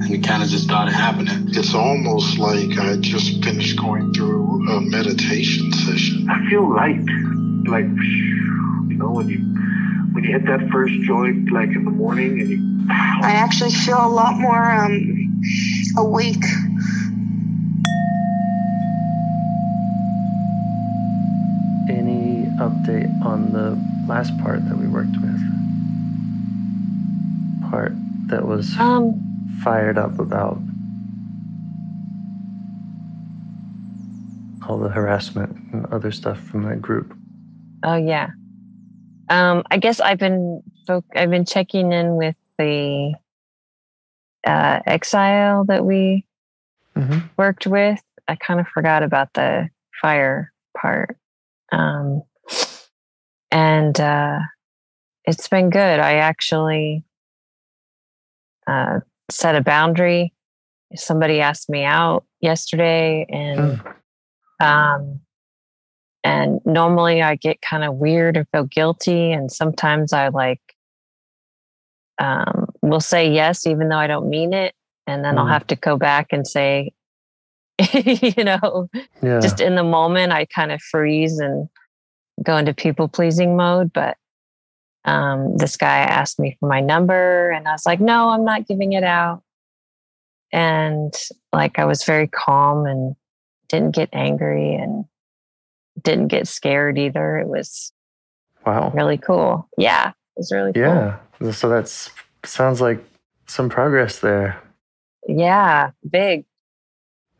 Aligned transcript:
and 0.00 0.14
it 0.14 0.22
kind 0.22 0.42
of 0.42 0.48
just 0.48 0.64
started 0.64 0.92
happening. 0.92 1.48
It's 1.48 1.74
almost 1.74 2.38
like 2.38 2.78
I 2.78 2.96
just 2.96 3.42
finished 3.42 3.78
going 3.78 4.12
through 4.14 4.68
a 4.68 4.80
meditation 4.80 5.72
session. 5.72 6.28
I 6.28 6.48
feel 6.48 6.72
light. 6.72 7.04
Like, 7.66 7.84
you 7.84 8.96
know, 8.96 9.10
when 9.10 9.28
you 9.28 9.38
when 10.12 10.24
you 10.24 10.32
hit 10.32 10.46
that 10.46 10.68
first 10.70 10.94
joint, 11.02 11.50
like 11.50 11.70
in 11.70 11.84
the 11.84 11.90
morning, 11.90 12.40
and 12.40 12.48
you 12.48 12.86
I 12.90 13.32
actually 13.32 13.72
feel 13.72 13.98
a 13.98 14.08
lot 14.08 14.38
more 14.38 14.70
um 14.70 15.42
awake. 15.96 16.44
Any 21.90 22.46
update 22.58 23.10
on 23.24 23.52
the 23.52 23.78
last 24.06 24.36
part 24.38 24.66
that 24.68 24.78
we 24.78 24.86
worked 24.86 25.16
with? 25.20 25.40
Part 27.70 27.92
that 28.28 28.46
was 28.46 28.76
Um, 28.78 29.27
fired 29.68 29.98
up 29.98 30.18
about 30.18 30.58
all 34.66 34.78
the 34.78 34.88
harassment 34.88 35.54
and 35.72 35.84
other 35.86 36.10
stuff 36.10 36.40
from 36.40 36.62
that 36.64 36.80
group. 36.80 37.14
oh 37.82 37.96
yeah. 37.96 38.28
Um, 39.30 39.62
I 39.70 39.76
guess 39.76 40.00
I've 40.00 40.18
been 40.18 40.62
folk 40.86 41.04
I've 41.14 41.30
been 41.30 41.44
checking 41.44 41.92
in 41.92 42.16
with 42.16 42.34
the 42.58 43.14
uh, 44.46 44.80
exile 44.86 45.64
that 45.66 45.84
we 45.84 46.24
Mm-hmm. 46.96 47.28
worked 47.36 47.64
with. 47.68 48.02
I 48.26 48.34
kind 48.34 48.58
of 48.58 48.66
forgot 48.66 49.04
about 49.04 49.32
the 49.34 49.68
fire 50.02 50.52
part. 50.76 51.16
Um, 51.70 52.22
and 53.52 54.00
uh, 54.00 54.40
it's 55.24 55.46
been 55.46 55.70
good. 55.70 56.00
I 56.00 56.14
actually 56.14 57.04
uh, 58.66 58.98
set 59.30 59.54
a 59.56 59.60
boundary. 59.62 60.32
Somebody 60.94 61.40
asked 61.40 61.68
me 61.68 61.84
out 61.84 62.24
yesterday, 62.40 63.26
and 63.28 63.80
um, 64.60 65.20
and 66.24 66.60
normally 66.64 67.20
I 67.22 67.36
get 67.36 67.60
kind 67.60 67.84
of 67.84 67.96
weird 67.96 68.36
and 68.36 68.46
feel 68.52 68.64
guilty, 68.64 69.32
and 69.32 69.52
sometimes 69.52 70.12
I 70.12 70.28
like 70.28 70.60
um, 72.18 72.68
will 72.82 73.00
say 73.00 73.30
yes 73.32 73.66
even 73.66 73.88
though 73.90 73.98
I 73.98 74.06
don't 74.06 74.28
mean 74.30 74.52
it, 74.52 74.74
and 75.06 75.24
then 75.24 75.38
I'll 75.38 75.46
Mm. 75.46 75.50
have 75.52 75.66
to 75.68 75.76
go 75.76 75.96
back 75.96 76.28
and 76.32 76.46
say, 76.46 76.92
you 77.92 78.42
know, 78.44 78.88
Yeah. 79.22 79.40
just 79.40 79.60
in 79.60 79.74
the 79.76 79.84
moment 79.84 80.32
I 80.32 80.46
kind 80.46 80.72
of 80.72 80.80
freeze 80.82 81.38
and 81.38 81.68
go 82.42 82.56
into 82.56 82.72
people 82.74 83.08
pleasing 83.08 83.56
mode. 83.56 83.92
But 83.92 84.16
um, 85.04 85.56
this 85.56 85.76
guy 85.76 85.98
asked 85.98 86.38
me 86.38 86.56
for 86.60 86.68
my 86.68 86.80
number, 86.80 87.50
and 87.50 87.66
I 87.68 87.72
was 87.72 87.86
like, 87.86 88.00
no, 88.00 88.28
I'm 88.30 88.44
not 88.44 88.66
giving 88.66 88.92
it 88.92 89.04
out. 89.04 89.42
And 90.52 91.14
like 91.52 91.78
I 91.78 91.84
was 91.84 92.04
very 92.04 92.26
calm 92.26 92.86
and 92.86 93.14
didn't 93.68 93.94
get 93.94 94.08
angry 94.12 94.74
and 94.74 95.04
didn't 96.02 96.28
get 96.28 96.48
scared 96.48 96.98
either. 96.98 97.36
It 97.38 97.48
was 97.48 97.92
wow. 98.66 98.90
really 98.94 99.18
cool. 99.18 99.68
Yeah, 99.76 100.08
it 100.10 100.14
was 100.38 100.50
really 100.52 100.72
cool. 100.72 100.82
Yeah. 100.82 101.18
So 101.52 101.68
that's 101.68 102.10
sounds 102.44 102.80
like 102.80 103.04
some 103.46 103.68
progress 103.68 104.20
there. 104.20 104.60
Yeah, 105.26 105.90
big. 106.08 106.46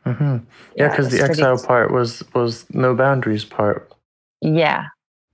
mm-hmm. 0.05 0.37
Yeah, 0.75 0.89
because 0.89 1.07
it 1.07 1.17
the 1.17 1.21
was 1.23 1.27
pretty- 1.29 1.41
exile 1.41 1.65
part 1.65 1.91
was 1.91 2.23
was 2.35 2.65
no 2.73 2.93
boundaries 2.95 3.43
part. 3.45 3.91
Yeah, 4.41 4.85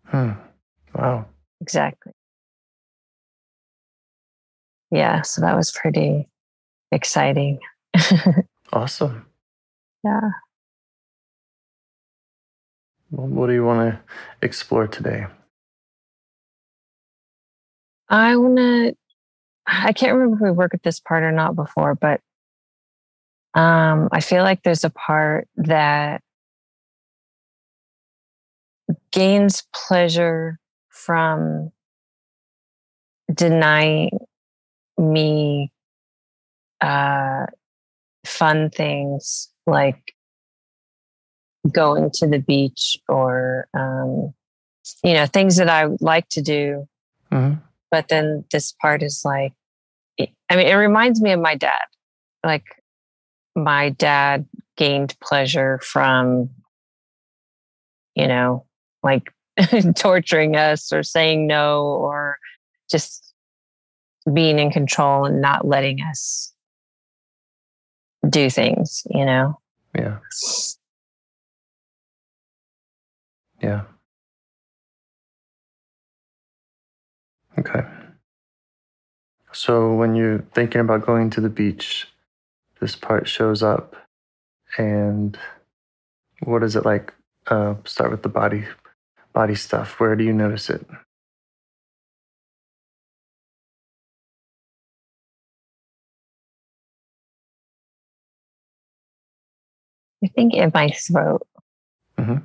Hmm. 0.08 0.31
Wow. 0.96 1.25
Exactly. 1.66 2.12
Yeah, 4.92 5.24
so 5.24 5.42
that 5.42 5.56
was 5.56 5.72
pretty 5.72 6.30
exciting. 6.92 7.59
Awesome. 8.74 9.26
yeah. 10.03 10.31
Well, 13.12 13.28
what 13.28 13.48
do 13.48 13.53
you 13.53 13.64
want 13.64 13.94
to 13.94 14.00
explore 14.42 14.88
today? 14.88 15.28
I 18.09 18.36
want 18.36 18.58
to, 18.58 18.96
I 19.66 19.94
can't 19.94 20.14
remember 20.14 20.36
if 20.36 20.42
we 20.42 20.52
worked 20.52 20.74
at 20.74 20.84
this 20.84 21.00
part 21.00 21.24
or 21.24 21.32
not 21.32 21.56
before, 21.56 21.96
but 21.96 22.20
um, 23.53 24.09
I 24.12 24.20
feel 24.20 24.44
like 24.44 24.64
there's 24.64 24.84
a 24.84 24.90
part 24.90 25.47
that 25.58 26.22
gains 29.12 29.64
pleasure 29.74 30.59
from 30.96 31.72
denying 33.34 34.10
me 34.98 35.72
uh, 36.82 37.46
fun 38.26 38.70
things 38.70 39.50
like 39.68 40.14
going 41.72 42.10
to 42.14 42.28
the 42.28 42.40
beach 42.40 42.97
or, 43.09 43.68
um, 43.74 44.34
you 45.03 45.14
know, 45.14 45.26
things 45.26 45.58
that 45.58 45.70
I 45.70 45.86
would 45.86 46.02
like 46.02 46.30
to 46.30 46.42
do 46.42 46.88
Mhm. 47.32 47.59
but 47.91 48.08
then 48.08 48.46
this 48.52 48.72
part 48.74 49.02
is 49.02 49.24
like 49.26 49.52
i 50.20 50.56
mean 50.56 50.68
it 50.68 50.76
reminds 50.76 51.20
me 51.22 51.32
of 51.32 51.40
my 51.40 51.56
dad 51.56 51.86
like 52.44 52.64
my 53.56 53.90
dad 53.90 54.46
gained 54.78 55.16
pleasure 55.20 55.80
from 55.80 56.50
you 58.14 58.28
know 58.28 58.64
like 59.02 59.34
torturing 59.96 60.55
us 60.55 60.91
or 60.91 61.03
saying 61.03 61.47
no 61.47 61.84
or 61.84 62.37
just 62.90 63.34
being 64.34 64.59
in 64.59 64.72
control 64.72 65.25
and 65.25 65.41
not 65.41 65.67
letting 65.67 66.02
us 66.02 66.53
do 68.29 68.49
things 68.49 69.03
you 69.11 69.25
know 69.25 69.59
Yeah. 69.97 70.17
Yeah. 73.61 73.84
Okay. 77.57 77.81
So 79.53 79.93
when 79.93 80.16
you're 80.16 80.40
thinking 80.53 80.81
about 80.81 81.05
going 81.05 81.29
to 81.31 81.41
the 81.41 81.49
beach, 81.49 82.07
this 82.81 82.96
part 82.96 83.28
shows 83.28 83.63
up 83.63 83.96
and 84.78 85.37
What 86.43 86.63
is 86.63 86.75
it 86.75 86.85
like? 86.85 87.13
Uh, 87.47 87.75
start 87.85 88.11
with 88.11 88.23
the 88.23 88.29
body, 88.29 88.66
body 89.35 89.53
stuff. 89.53 89.99
Where 89.99 90.16
do 90.16 90.23
you 90.23 90.34
notice 90.34 90.70
it? 90.70 90.84
I 100.23 100.28
think 100.29 100.55
in 100.55 100.72
my 100.73 100.90
throat. 100.90 101.46
Mm-hmm. 102.17 102.37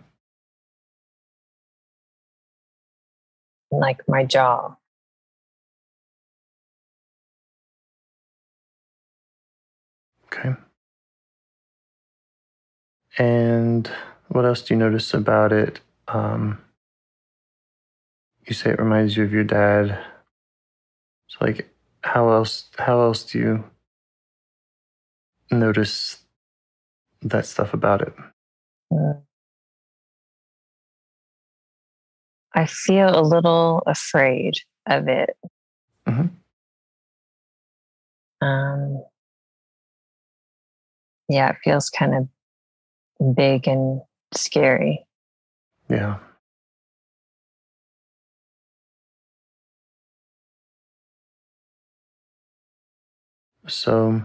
Like 3.71 4.01
my 4.09 4.25
jaw. 4.25 4.75
Okay. 10.27 10.55
And 13.17 13.89
what 14.29 14.45
else 14.45 14.63
do 14.63 14.75
you 14.75 14.79
notice 14.79 15.15
about 15.15 15.53
it? 15.53 15.81
Um, 16.09 16.59
you 18.51 18.55
say 18.55 18.71
it 18.71 18.79
reminds 18.81 19.17
you 19.17 19.23
of 19.25 19.33
your 19.33 19.45
dad. 19.45 19.99
So, 21.29 21.39
like, 21.41 21.73
how 22.03 22.31
else? 22.31 22.69
How 22.77 23.01
else 23.01 23.25
do 23.25 23.39
you 23.39 23.65
notice 25.51 26.19
that 27.23 27.47
stuff 27.47 27.73
about 27.73 28.03
it? 28.03 28.13
Mm. 28.93 29.23
I 32.55 32.67
feel 32.67 33.17
a 33.17 33.23
little 33.23 33.83
afraid 33.87 34.55
of 34.87 35.07
it. 35.07 35.37
Mhm. 36.07 36.31
Um, 38.41 39.05
yeah, 41.29 41.51
it 41.51 41.57
feels 41.63 41.89
kind 41.91 42.15
of 43.21 43.35
big 43.37 43.69
and 43.69 44.01
scary. 44.35 45.07
Yeah. 45.89 46.19
So, 53.71 54.23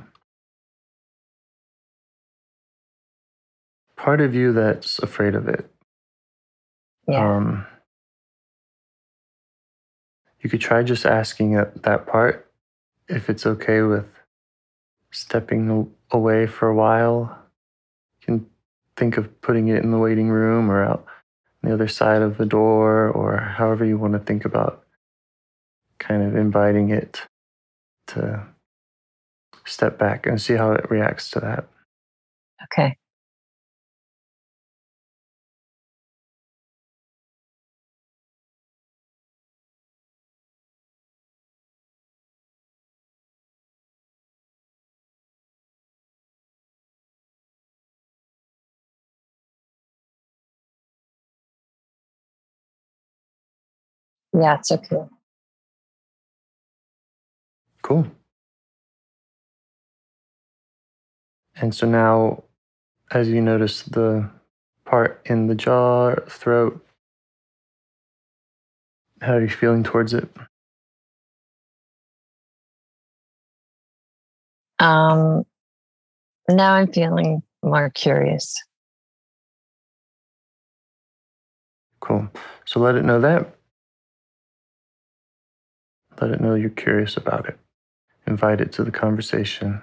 part 3.95 4.21
of 4.21 4.35
you 4.35 4.53
that's 4.53 4.99
afraid 4.99 5.35
of 5.35 5.47
it, 5.47 5.69
Yeah. 7.07 7.35
um, 7.37 7.65
you 10.39 10.49
could 10.49 10.61
try 10.61 10.83
just 10.83 11.05
asking 11.05 11.53
that, 11.53 11.83
that 11.83 12.07
part 12.07 12.51
if 13.07 13.29
it's 13.29 13.45
okay 13.45 13.81
with 13.81 14.07
stepping 15.11 15.91
away 16.11 16.47
for 16.47 16.67
a 16.67 16.75
while. 16.75 17.37
You 18.21 18.25
can 18.25 18.49
think 18.97 19.17
of 19.17 19.41
putting 19.41 19.67
it 19.67 19.83
in 19.83 19.91
the 19.91 19.99
waiting 19.99 20.29
room 20.29 20.69
or 20.71 20.83
out 20.83 21.05
on 21.63 21.69
the 21.69 21.73
other 21.73 21.87
side 21.87 22.21
of 22.21 22.37
the 22.37 22.45
door 22.45 23.09
or 23.09 23.37
however 23.37 23.85
you 23.85 23.97
want 23.97 24.13
to 24.13 24.19
think 24.19 24.45
about 24.45 24.85
kind 25.99 26.23
of 26.23 26.35
inviting 26.35 26.89
it 26.89 27.21
to 28.07 28.45
step 29.65 29.97
back 29.99 30.25
and 30.27 30.41
see 30.41 30.55
how 30.55 30.71
it 30.73 30.89
reacts 30.89 31.29
to 31.31 31.39
that. 31.41 31.65
okay. 32.63 32.97
Yeah, 54.33 54.55
it's 54.59 54.71
okay. 54.71 55.05
Cool. 57.81 58.07
And 61.55 61.73
so 61.73 61.87
now, 61.87 62.43
as 63.11 63.29
you 63.29 63.41
notice 63.41 63.83
the 63.83 64.29
part 64.85 65.21
in 65.25 65.47
the 65.47 65.55
jaw, 65.55 66.15
throat, 66.27 66.85
how 69.21 69.33
are 69.33 69.41
you 69.41 69.49
feeling 69.49 69.83
towards 69.83 70.13
it? 70.13 70.29
Um, 74.79 75.45
now 76.49 76.73
I'm 76.73 76.91
feeling 76.91 77.41
more 77.63 77.89
curious. 77.89 78.61
Cool. 82.01 82.29
So 82.65 82.79
let 82.79 82.95
it 82.95 83.05
know 83.05 83.19
that. 83.21 83.55
Let 86.21 86.31
it 86.31 86.41
know 86.41 86.55
you're 86.55 86.69
curious 86.69 87.17
about 87.17 87.47
it. 87.47 87.57
Invite 88.27 88.61
it 88.61 88.71
to 88.73 88.83
the 88.83 88.91
conversation. 88.91 89.81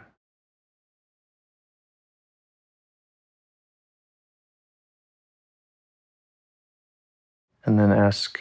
And 7.65 7.79
then 7.79 7.93
ask 7.93 8.41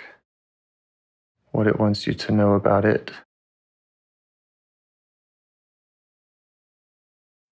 what 1.51 1.67
it 1.67 1.79
wants 1.79 2.07
you 2.07 2.13
to 2.13 2.31
know 2.31 2.53
about 2.53 2.85
it. 2.85 3.11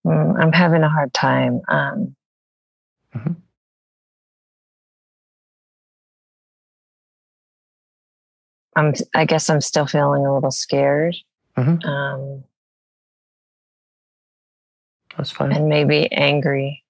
Mm, 0.06 0.40
I'm 0.42 0.52
having 0.54 0.84
a 0.84 0.90
hard 0.90 1.14
time. 1.14 1.62
Um, 1.68 2.16
Mhm. 3.16 3.36
I'm. 8.76 8.94
I 9.14 9.26
guess 9.26 9.50
I'm 9.50 9.62
still 9.62 9.86
feeling 9.88 10.26
a 10.26 10.34
little 10.34 10.52
scared, 10.52 11.16
Mhm. 11.58 11.84
um, 11.86 12.44
That's 15.18 15.32
fine. 15.32 15.52
and 15.52 15.68
maybe 15.68 16.12
angry. 16.12 16.84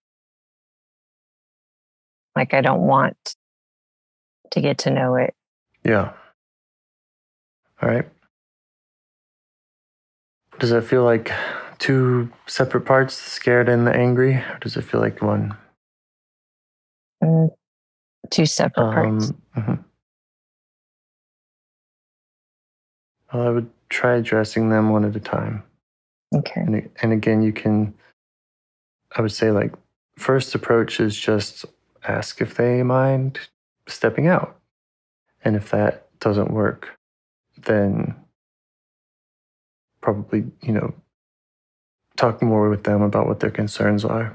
Like 2.36 2.54
I 2.54 2.62
don't 2.62 2.82
want 2.82 3.36
to 4.52 4.62
get 4.62 4.78
to 4.80 4.92
know 4.92 5.16
it. 5.16 5.34
Yeah. 5.84 6.12
All 7.82 7.90
right. 7.90 8.08
Does 10.60 10.72
it 10.72 10.84
feel 10.84 11.04
like 11.04 11.32
two 11.78 12.30
separate 12.48 12.82
parts, 12.82 13.24
the 13.24 13.30
scared 13.30 13.70
and 13.70 13.88
the 13.88 13.94
angry? 13.96 14.36
Or 14.36 14.58
does 14.62 14.76
it 14.76 14.82
feel 14.82 15.00
like 15.00 15.22
one? 15.22 15.56
Mm, 17.24 17.50
two 18.30 18.46
separate 18.46 18.94
parts. 18.94 19.32
mhm. 19.56 19.84
Well, 23.34 23.48
I 23.48 23.50
would 23.50 23.70
try 23.90 24.16
addressing 24.16 24.70
them 24.70 24.90
one 24.90 25.06
at 25.06 25.16
a 25.16 25.20
time. 25.20 25.64
Okay. 26.34 26.62
And, 26.62 26.90
and 27.02 27.14
again, 27.14 27.42
you 27.42 27.54
can, 27.54 27.94
I 29.16 29.22
would 29.22 29.32
say, 29.32 29.52
like, 29.52 29.74
first 30.18 30.54
approach 30.56 31.00
is 31.00 31.16
just 31.16 31.66
ask 32.08 32.42
if 32.42 32.56
they 32.56 32.84
mind 32.84 33.40
stepping 33.92 34.28
out. 34.28 34.60
And 35.44 35.56
if 35.56 35.72
that 35.72 36.08
doesn't 36.20 36.52
work, 36.52 36.98
then 37.58 38.16
probably, 40.02 40.46
you 40.62 40.74
know, 40.74 40.94
talk 42.18 42.42
more 42.42 42.70
with 42.70 42.84
them 42.84 43.02
about 43.02 43.28
what 43.28 43.40
their 43.40 43.52
concerns 43.52 44.04
are. 44.04 44.34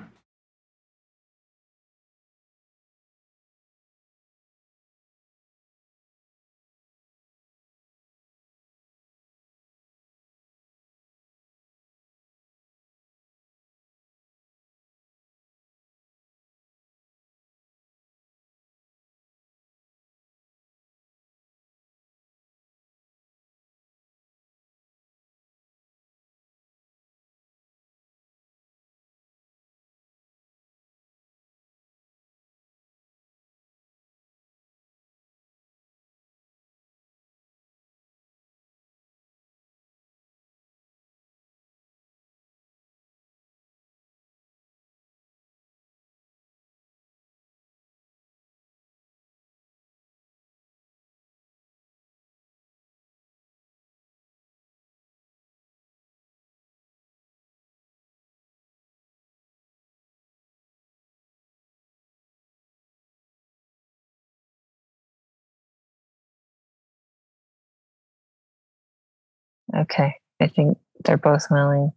Okay. 69.84 70.14
I 70.40 70.48
think 70.48 70.78
they're 71.04 71.16
both 71.16 71.46
willing. 71.50 71.92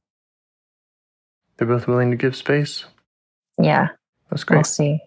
They're 1.57 1.67
both 1.67 1.87
willing 1.87 2.11
to 2.11 2.17
give 2.17 2.35
space. 2.35 2.85
Yeah. 3.61 3.87
That's 4.29 4.43
great. 4.43 4.57
We'll 4.57 4.63
see. 4.65 4.99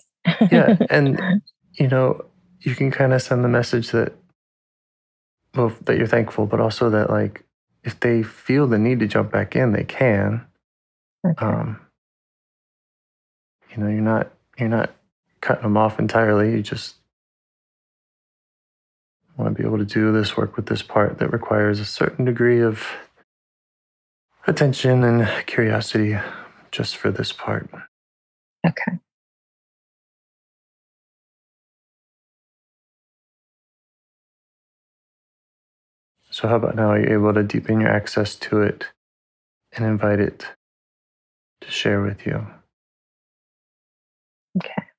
yeah, 0.51 0.77
and 0.91 1.43
you 1.75 1.89
know, 1.89 2.25
you 2.61 2.75
can 2.75 2.91
kind 2.91 3.13
of 3.13 3.23
send 3.23 3.45
the 3.45 3.49
message 3.49 3.91
that 3.91 4.15
well 5.55 5.73
that 5.85 5.97
you're 5.97 6.07
thankful, 6.07 6.47
but 6.47 6.61
also 6.61 6.91
that 6.91 7.11
like 7.11 7.45
if 7.85 7.99
they 8.01 8.23
feel 8.23 8.67
the 8.67 8.79
need 8.79 9.01
to 9.01 9.07
jump 9.07 9.33
back 9.33 9.57
in, 9.57 9.73
they 9.73 9.85
can. 9.85 10.45
okay. 11.27 11.47
Um, 11.47 11.81
you 13.71 13.83
know, 13.83 13.89
you're 13.89 14.01
not 14.01 14.33
you're 14.59 14.69
not 14.69 14.95
cutting 15.41 15.63
them 15.63 15.77
off 15.77 15.99
entirely. 15.99 16.53
You 16.53 16.63
just 16.63 16.97
want 19.41 19.57
to 19.57 19.63
be 19.63 19.67
able 19.67 19.79
to 19.79 19.85
do 19.85 20.13
this 20.13 20.37
work 20.37 20.57
with 20.57 20.67
this 20.67 20.83
part 20.83 21.19
that 21.19 21.33
requires 21.33 21.81
a 21.81 21.85
certain 21.85 22.25
degree 22.25 22.61
of 22.61 22.87
attention 24.47 25.05
and 25.05 25.29
curiosity 25.47 26.19
just 26.71 26.97
for 26.97 27.11
this 27.11 27.33
part. 27.33 27.69
okay. 28.67 28.99
So, 36.31 36.49
how 36.49 36.57
about 36.57 36.77
now? 36.77 36.91
Are 36.91 37.01
you 37.01 37.13
able 37.13 37.35
to 37.35 37.43
deepen 37.43 37.81
your 37.81 37.91
access 37.91 38.37
to 38.37 38.63
it 38.63 38.87
and 39.73 39.85
invite 39.85 40.21
it 40.21 40.47
to 41.63 41.71
share 41.71 42.01
with 42.03 42.25
you? 42.25 42.47
Okay. 44.59 44.90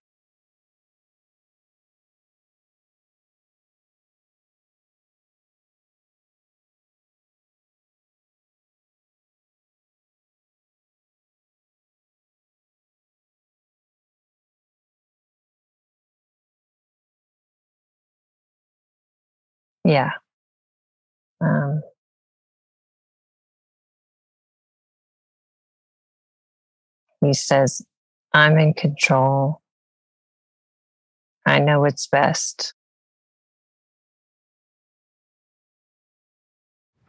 Yeah. 19.91 20.11
Um, 21.41 21.81
he 27.19 27.33
says, 27.33 27.81
I'm 28.33 28.57
in 28.57 28.73
control. 28.73 29.59
I 31.45 31.59
know 31.59 31.81
what's 31.81 32.07
best. 32.07 32.73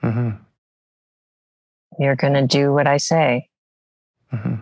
hmm 0.01 0.31
You're 2.01 2.17
going 2.17 2.33
to 2.33 2.49
do 2.49 2.73
what 2.73 2.89
I 2.89 2.97
say. 2.97 3.49
hmm 4.33 4.57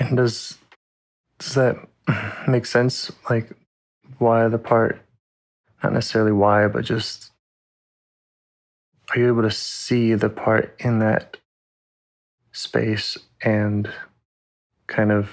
And 0.00 0.16
does 0.16 0.58
does 1.38 1.54
that 1.54 1.76
make 2.48 2.66
sense? 2.66 3.10
Like, 3.28 3.50
why 4.18 4.48
the 4.48 4.58
part? 4.58 5.00
Not 5.82 5.92
necessarily 5.92 6.32
why, 6.32 6.66
but 6.68 6.84
just 6.84 7.30
are 9.10 9.18
you 9.18 9.28
able 9.28 9.42
to 9.42 9.50
see 9.50 10.14
the 10.14 10.30
part 10.30 10.74
in 10.78 10.98
that 11.00 11.36
space 12.52 13.18
and 13.42 13.92
kind 14.86 15.12
of 15.12 15.30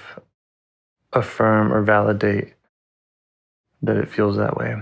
affirm 1.12 1.72
or 1.72 1.82
validate 1.82 2.54
that 3.82 3.96
it 3.96 4.10
feels 4.10 4.36
that 4.36 4.56
way? 4.56 4.74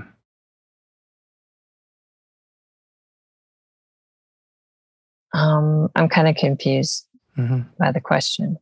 Um, 5.33 5.89
I'm 5.95 6.09
kind 6.09 6.29
of 6.29 6.37
confused 6.37 7.07
hmm 7.37 7.61
by 7.79 7.93
the 7.93 8.01
question. 8.01 8.59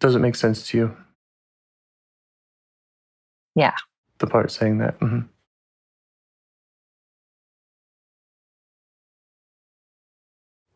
Does 0.00 0.14
it 0.16 0.20
make 0.20 0.34
sense 0.34 0.66
to 0.68 0.78
you? 0.78 0.96
Yeah. 3.54 3.74
The 4.18 4.26
part 4.26 4.50
saying 4.50 4.78
that. 4.78 4.94
hmm 4.94 5.20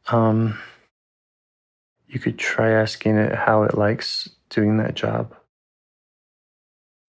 Um, 0.08 0.58
you 2.06 2.20
could 2.20 2.38
try 2.38 2.70
asking 2.72 3.16
it 3.16 3.34
how 3.34 3.62
it 3.64 3.76
likes 3.76 4.28
doing 4.50 4.76
that 4.78 4.94
job. 4.94 5.34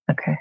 Okay. 0.09 0.35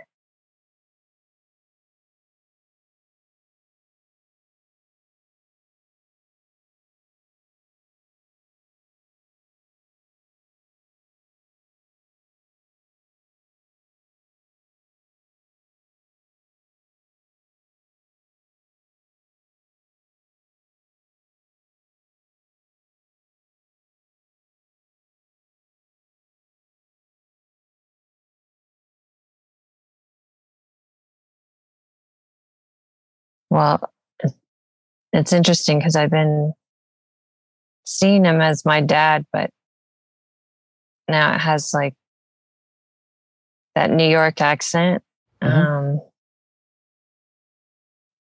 Well, 33.54 33.88
it's 35.12 35.32
interesting 35.32 35.78
because 35.78 35.94
I've 35.94 36.11
been 36.11 36.54
seeing 37.84 38.25
him 38.25 38.40
as 38.40 38.64
my 38.64 38.80
dad, 38.80 39.25
but 39.32 39.50
now 41.08 41.37
it 41.37 41.38
has 41.38 41.73
like 41.73 41.94
that 43.76 43.90
New 43.92 44.08
York 44.08 44.40
accent, 44.40 45.04
Mhm. 45.40 45.66
um, 45.66 46.00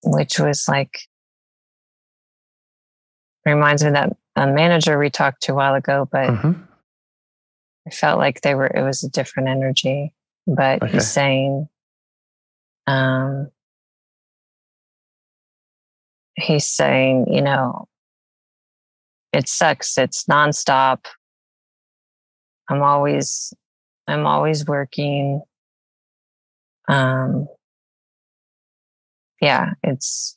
which 0.04 0.38
was 0.38 0.68
like 0.68 1.00
reminds 3.44 3.82
me 3.82 3.88
of 3.88 3.94
that 3.94 4.16
a 4.36 4.46
manager 4.46 4.96
we 5.00 5.10
talked 5.10 5.42
to 5.42 5.52
a 5.52 5.56
while 5.56 5.74
ago, 5.74 6.08
but 6.12 6.30
hmm 6.30 6.62
I 7.88 7.90
felt 7.90 8.20
like 8.20 8.40
they 8.42 8.54
were 8.54 8.68
it 8.68 8.82
was 8.82 9.02
a 9.02 9.10
different 9.10 9.48
energy. 9.48 10.14
But 10.46 10.80
Okay. 10.80 10.92
he's 10.92 11.10
saying, 11.10 11.68
um, 12.86 13.50
he's 16.36 16.66
saying, 16.66 17.26
you 17.30 17.42
know, 17.42 17.86
it 19.32 19.48
sucks. 19.48 19.98
It's 19.98 20.24
nonstop. 20.24 21.06
I'm 22.68 22.82
always, 22.82 23.52
I'm 24.06 24.26
always 24.26 24.66
working. 24.66 25.42
Um, 26.88 27.46
yeah, 29.40 29.70
it's, 29.82 30.36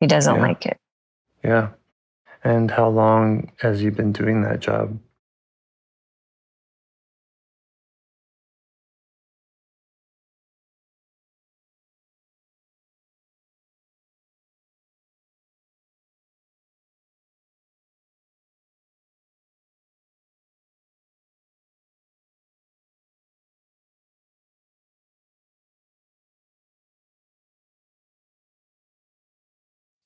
he 0.00 0.06
doesn't 0.06 0.36
Yeah. 0.36 0.42
like 0.42 0.66
it. 0.66 0.78
Yeah. 1.44 1.70
And 2.44 2.70
how 2.70 2.88
long 2.88 3.52
has 3.58 3.80
he 3.80 3.90
been 3.90 4.12
doing 4.12 4.42
that 4.42 4.60
job? 4.60 4.98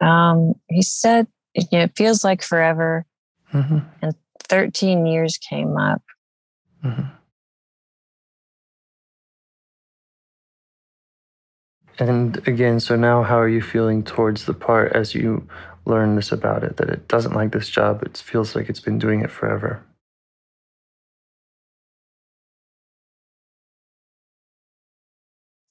Um, 0.01 0.55
he 0.69 0.83
said, 0.83 1.27
it 1.55 1.97
feels 1.97 2.23
like 2.25 2.43
forever. 2.43 3.05
hmm 3.47 3.79
13 4.49 5.07
years 5.07 5.39
came 5.39 5.77
up. 5.77 6.03
hmm 6.83 7.03
And 11.99 12.37
again, 12.47 12.79
so 12.79 12.95
now 12.95 13.23
how 13.23 13.39
are 13.41 13.49
you 13.49 13.63
feeling 13.63 14.05
towards 14.05 14.45
the 14.45 14.55
part 14.55 14.93
as 14.93 15.15
you 15.15 15.49
learn 15.85 16.15
this 16.15 16.31
about 16.31 16.63
it? 16.63 16.77
That 16.77 16.91
it 16.91 17.09
doesn't 17.09 17.35
like 17.35 17.53
this 17.53 17.69
job, 17.69 18.03
it 18.03 18.19
feels 18.19 18.55
like 18.55 18.69
it's 18.69 18.81
been 18.81 18.99
doing 18.99 19.23
it 19.23 19.31
forever. 19.31 19.83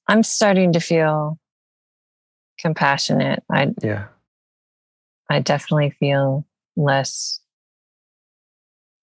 I'm 0.08 0.24
starting 0.24 0.74
to 0.74 0.79
feel 0.79 1.39
compassionate. 2.60 3.44
I 3.50 3.74
Yeah. 3.82 4.08
I 5.29 5.39
definitely 5.39 5.91
feel 5.91 6.46
less 6.75 7.39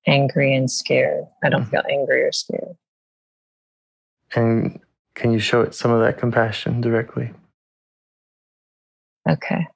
angry 0.07 0.55
and 0.55 0.71
scared. 0.71 1.25
I 1.43 1.49
don't 1.49 1.65
Mhm. 1.65 1.71
feel 1.71 1.83
angry 1.91 2.23
or 2.23 2.33
scared. 2.33 2.77
And 4.35 4.81
can 5.15 5.33
you 5.33 5.39
show 5.39 5.61
it 5.63 5.75
some 5.75 5.91
of 5.91 6.01
that 6.01 6.19
compassion 6.19 6.81
directly? 6.81 7.33
Okay. 9.29 9.67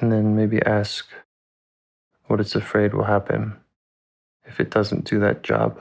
And 0.00 0.10
then 0.10 0.36
maybe 0.36 0.62
ask 0.62 1.06
what 2.26 2.40
it's 2.40 2.54
afraid 2.54 2.94
will 2.94 3.04
happen 3.04 3.56
if 4.44 4.60
it 4.60 4.70
doesn't 4.70 5.04
do 5.04 5.18
that 5.20 5.42
job. 5.42 5.80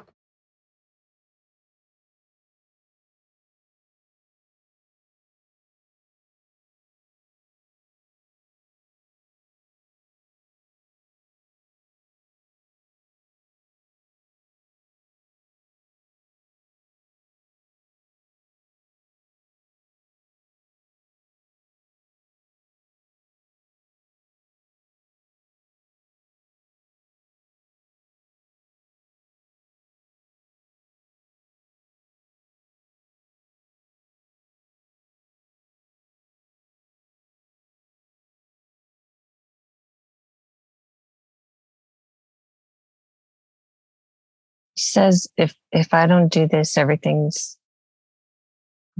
Says 44.82 45.28
if 45.38 45.54
if 45.72 45.94
I 45.94 46.08
don't 46.08 46.30
do 46.30 46.48
this, 46.48 46.78
everything's 46.78 47.58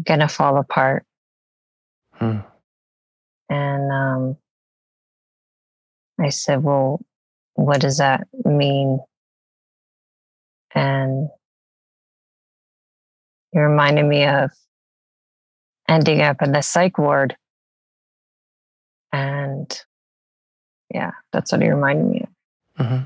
gonna 0.04 0.28
fall 0.28 0.58
apart. 0.58 1.06
Hmm. 2.14 2.40
And 3.50 3.92
um, 3.92 4.38
I 6.20 6.30
said, 6.30 6.64
Well, 6.64 7.02
what 7.56 7.82
does 7.82 7.98
that 7.98 8.28
mean? 8.46 9.00
And 10.74 11.30
he 13.52 13.60
reminded 13.60 14.06
me 14.06 14.26
of 14.26 14.52
ending 15.90 16.22
up 16.22 16.42
in 16.42 16.54
the 16.54 16.62
psych 16.62 16.98
ward. 16.98 17.36
And 19.12 19.78
yeah, 20.94 21.12
that's 21.34 21.52
what 21.52 21.62
he 21.62 21.70
reminded 21.70 22.06
me 22.06 22.26
of. 22.78 22.86
hmm 22.88 22.98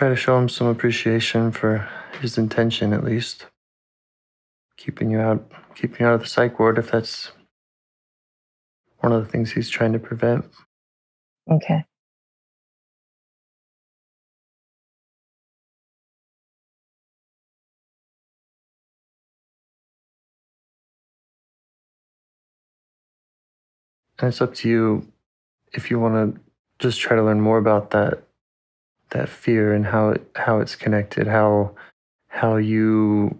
Try 0.00 0.08
to 0.08 0.16
show 0.16 0.38
him 0.38 0.48
some 0.48 0.66
appreciation 0.66 1.52
for 1.52 1.86
his 2.22 2.38
intention, 2.38 2.94
at 2.94 3.04
least. 3.04 3.44
Keeping 4.78 5.10
you 5.10 5.20
out, 5.20 5.52
keeping 5.74 5.98
you 6.00 6.06
out 6.06 6.14
of 6.14 6.20
the 6.20 6.26
psych 6.26 6.58
ward, 6.58 6.78
if 6.78 6.90
that's 6.90 7.32
one 9.00 9.12
of 9.12 9.22
the 9.22 9.30
things 9.30 9.52
he's 9.52 9.68
trying 9.68 9.92
to 9.92 9.98
prevent. 9.98 10.46
Okay. 11.50 11.84
And 24.18 24.28
it's 24.28 24.40
up 24.40 24.54
to 24.54 24.68
you 24.70 25.12
if 25.74 25.90
you 25.90 26.00
want 26.00 26.34
to 26.34 26.40
just 26.78 26.98
try 26.98 27.16
to 27.16 27.22
learn 27.22 27.42
more 27.42 27.58
about 27.58 27.90
that 27.90 28.22
that 29.10 29.28
fear 29.28 29.72
and 29.72 29.86
how 29.86 30.10
it 30.10 30.30
how 30.36 30.60
it's 30.60 30.76
connected, 30.76 31.26
how 31.26 31.74
how 32.28 32.56
you 32.56 33.38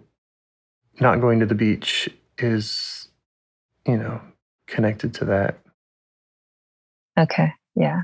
not 0.99 1.21
going 1.21 1.39
to 1.39 1.45
the 1.45 1.55
beach 1.55 2.09
is, 2.37 3.07
you 3.87 3.97
know, 3.97 4.21
connected 4.67 5.13
to 5.15 5.25
that. 5.25 5.59
Okay. 7.17 7.53
Yeah. 7.75 8.01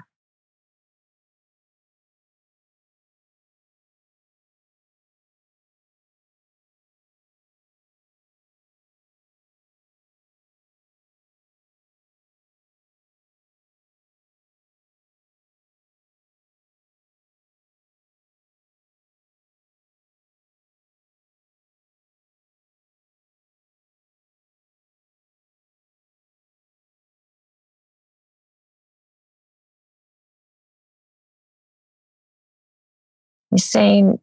He's 33.58 33.66
saying 33.72 34.20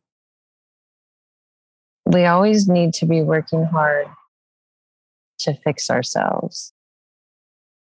we 2.06 2.24
always 2.24 2.68
need 2.68 2.94
to 2.94 3.04
be 3.04 3.20
working 3.20 3.64
hard 3.64 4.06
to 5.40 5.54
fix 5.64 5.90
ourselves. 5.90 6.72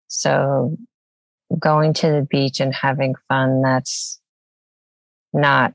So 0.08 0.76
going 1.56 1.92
to 1.94 2.10
the 2.10 2.26
beach 2.28 2.58
and 2.58 2.74
having 2.74 3.14
fun, 3.28 3.62
that's 3.62 4.20
not 5.32 5.72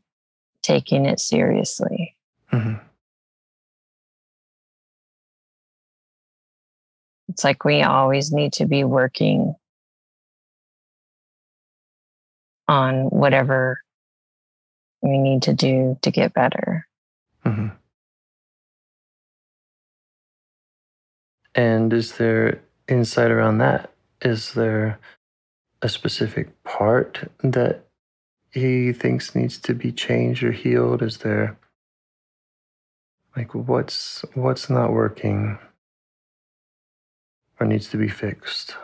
taking 0.62 1.06
it 1.06 1.22
seriously. 1.22 2.18
hmm 2.50 2.74
It's 7.30 7.46
like 7.46 7.64
we 7.64 7.82
always 7.82 8.34
need 8.34 8.52
to 8.54 8.66
be 8.66 8.84
working 8.84 9.56
on 12.68 13.04
whatever 13.06 13.80
we 15.02 15.18
need 15.18 15.44
to 15.44 15.54
do 15.54 15.98
to 16.02 16.12
get 16.12 16.34
better. 16.34 16.88
hmm 17.44 17.68
And 21.54 21.92
is 21.92 22.14
there 22.14 22.62
insight 22.88 23.32
around 23.32 23.58
that? 23.58 23.92
Is 24.22 24.54
there 24.54 25.00
a 25.82 25.90
specific 25.90 26.64
part 26.64 27.30
that 27.44 27.86
he 28.52 28.94
thinks 28.94 29.36
needs 29.36 29.58
to 29.60 29.74
be 29.74 29.92
changed 29.92 30.44
or 30.44 30.52
healed? 30.52 31.02
Is 31.02 31.18
there 31.18 31.58
like 33.36 33.54
what's 33.56 34.24
what's 34.34 34.70
not 34.70 34.94
working 34.94 35.58
or 37.60 37.66
needs 37.66 37.90
to 37.90 37.98
be 37.98 38.10
fixed? 38.10 38.76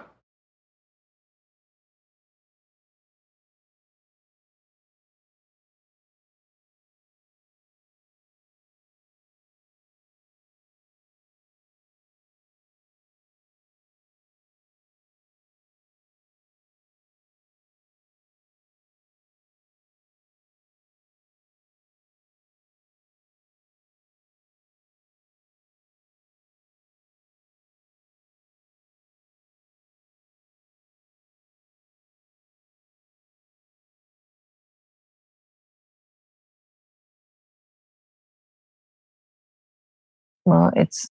Well, 40.48 40.72
it's 40.78 41.10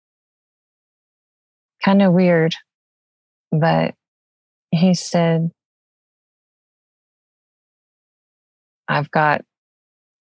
kind 1.83 2.03
of 2.03 2.13
weird, 2.13 2.53
but 3.51 3.95
he 4.69 4.93
said, 4.93 5.49
I've 8.87 9.09
got 9.09 9.43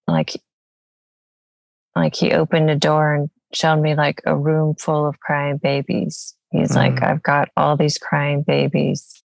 like, 0.07 0.31
like 1.95 2.15
he 2.15 2.31
opened 2.31 2.71
a 2.71 2.75
door 2.75 3.13
and 3.13 3.29
showed 3.53 3.79
me 3.79 3.93
like 3.93 4.19
a 4.25 4.35
room 4.35 4.73
full 4.79 5.05
of 5.05 5.19
crying 5.19 5.57
babies. 5.57 6.35
He's 6.49 6.75
like, 6.75 6.95
Mm. 6.95 7.03
I've 7.03 7.21
got 7.21 7.49
all 7.55 7.77
these 7.77 7.99
crying 7.99 8.41
babies 8.41 9.21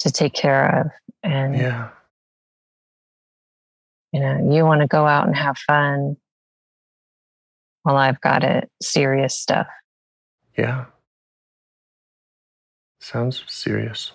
to 0.00 0.10
take 0.10 0.34
care 0.34 0.80
of. 0.82 0.86
And 1.22 1.56
Yeah. 1.56 1.88
you 4.12 4.20
know, 4.20 4.52
you 4.54 4.66
want 4.66 4.82
to 4.82 4.86
go 4.86 5.06
out 5.06 5.26
and 5.26 5.34
have 5.34 5.56
fun. 5.56 6.18
Well, 7.86 7.96
I've 7.96 8.20
got 8.20 8.42
it 8.42 8.68
serious 8.82 9.38
stuff. 9.38 9.68
Yeah. 10.58 10.86
Sounds 12.98 13.44
serious. 13.46 14.10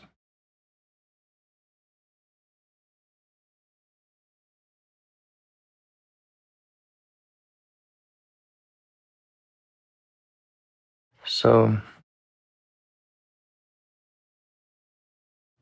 So 11.24 11.78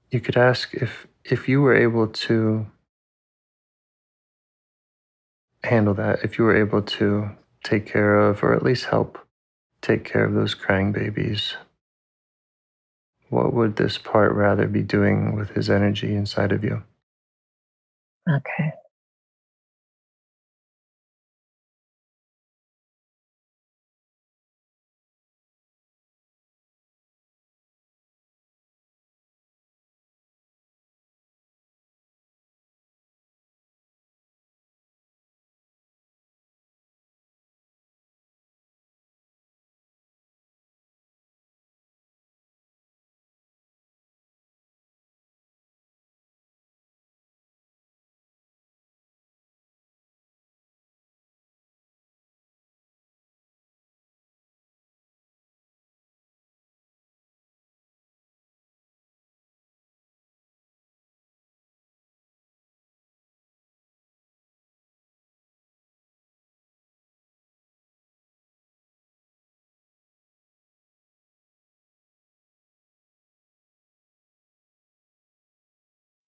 you 0.09 0.19
could 0.19 0.35
ask 0.35 0.73
if 0.73 1.05
if 1.23 1.47
you 1.47 1.61
were 1.61 1.75
able 1.75 2.07
to 2.07 2.65
handle 5.63 5.93
that, 5.93 6.23
if 6.23 6.39
you 6.39 6.43
were 6.43 6.55
able 6.55 6.81
to 6.81 7.29
take 7.63 7.85
care 7.85 8.15
of 8.15 8.43
or 8.43 8.53
at 8.53 8.63
least 8.63 8.85
help 8.85 9.17
take 9.81 10.03
care 10.03 10.25
of 10.25 10.33
those 10.33 10.53
crying 10.53 10.91
babies, 10.91 11.55
what 13.29 13.53
would 13.53 13.75
this 13.75 13.97
part 13.97 14.33
rather 14.33 14.67
be 14.67 14.81
doing 14.81 15.35
with 15.35 15.51
his 15.51 15.69
energy 15.69 16.15
inside 16.15 16.51
of 16.51 16.63
you? 16.63 16.83
Okay. 18.29 18.71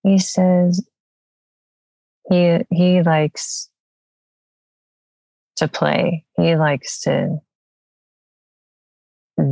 He 0.03 0.19
says 0.19 0.85
he 2.29 2.59
he 2.71 3.01
likes 3.03 3.69
to 5.57 5.67
play. 5.67 6.25
He 6.37 6.55
likes 6.55 7.01
to 7.01 7.39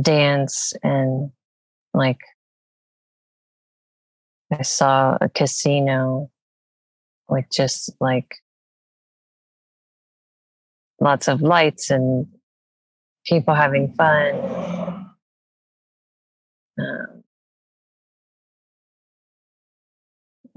dance 0.02 0.72
and 0.82 1.30
like 1.94 2.20
I 4.52 4.62
saw 4.62 5.16
a 5.20 5.28
casino 5.28 6.30
with 7.28 7.44
just 7.52 7.90
like 8.00 8.36
lots 11.00 11.28
of 11.28 11.40
lights 11.42 11.90
and 11.90 12.26
people 13.26 13.54
having 13.54 13.92
fun. 13.94 14.59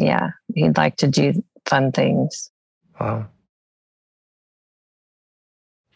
Yeah, 0.04 0.32
he'd 0.54 0.78
like 0.78 0.98
to 0.98 1.08
do 1.08 1.44
fun 1.66 1.92
things. 1.92 2.52
Wow. 3.00 3.28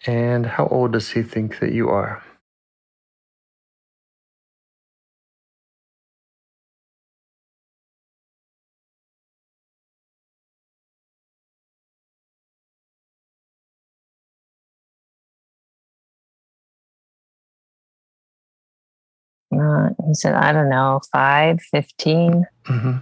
And 0.05 0.45
how 0.45 0.67
old 0.67 0.93
does 0.93 1.09
he 1.09 1.21
think 1.21 1.59
that 1.59 1.73
you 1.73 1.89
are? 1.89 2.23
Uh, 19.51 19.89
he 20.05 20.13
said, 20.13 20.35
I 20.35 20.51
don't 20.51 20.69
know, 20.69 20.99
five, 21.11 21.59
15. 21.71 22.45
Mm-hmm. 22.65 22.97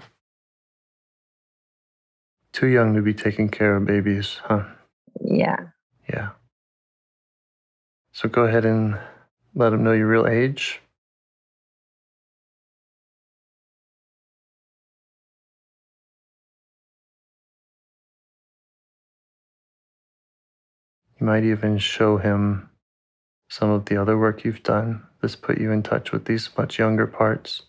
Too 2.56 2.68
young 2.68 2.94
to 2.96 3.02
be 3.02 3.14
taking 3.14 3.50
care 3.50 3.76
of 3.76 3.84
babies, 3.84 4.40
huh? 4.46 4.64
Yeah. 5.20 5.58
Yeah. 6.08 6.30
So 8.14 8.30
go 8.30 8.44
ahead 8.46 8.64
and 8.64 8.98
let 9.54 9.74
him 9.74 9.84
know 9.84 9.92
your 9.92 10.08
real 10.08 10.26
age. 10.26 10.80
You 21.20 21.28
might 21.28 21.44
even 21.44 21.78
show 21.78 22.16
him 22.16 22.70
some 23.50 23.70
of 23.70 23.84
the 23.84 23.98
other 23.98 24.18
work 24.18 24.46
you've 24.46 24.64
done. 24.64 25.04
This 25.22 25.36
put 25.36 25.60
you 25.60 25.74
in 25.74 25.84
touch 25.84 26.14
with 26.14 26.24
these 26.24 26.50
much 26.58 26.80
younger 26.80 27.06
parts. 27.06 27.64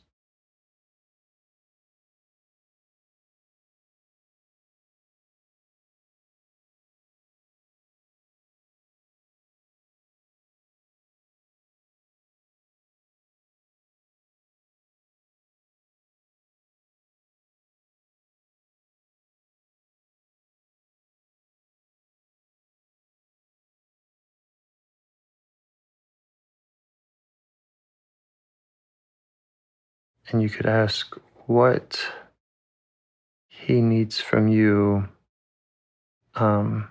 And 30.29 30.43
you 30.43 30.49
could 30.49 30.67
ask 30.67 31.17
what 31.47 32.01
he 33.49 33.81
needs 33.81 34.21
from 34.21 34.49
you. 34.49 35.09
Um, 36.35 36.89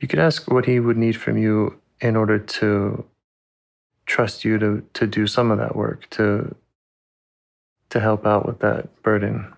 you 0.00 0.08
could 0.08 0.18
ask 0.18 0.50
what 0.50 0.66
he 0.66 0.80
would 0.80 0.96
need 0.96 1.16
from 1.16 1.38
you 1.38 1.80
in 2.00 2.16
order 2.16 2.38
to 2.38 3.04
trust 4.06 4.44
you 4.44 4.58
to 4.58 4.84
to 4.92 5.06
do 5.06 5.26
some 5.26 5.50
of 5.50 5.58
that 5.58 5.74
work 5.74 6.08
to 6.10 6.54
to 7.90 8.00
help 8.00 8.26
out 8.26 8.46
with 8.46 8.58
that 8.60 9.02
burden. 9.02 9.54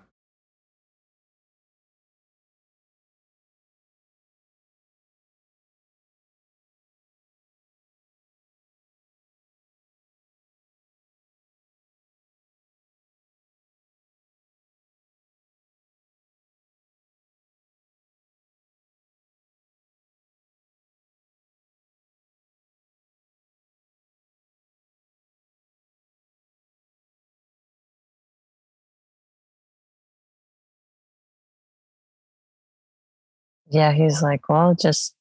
Yeah, 33.76 33.92
he's 33.92 34.22
like, 34.22 34.48
well, 34.48 34.74
just 34.74 35.14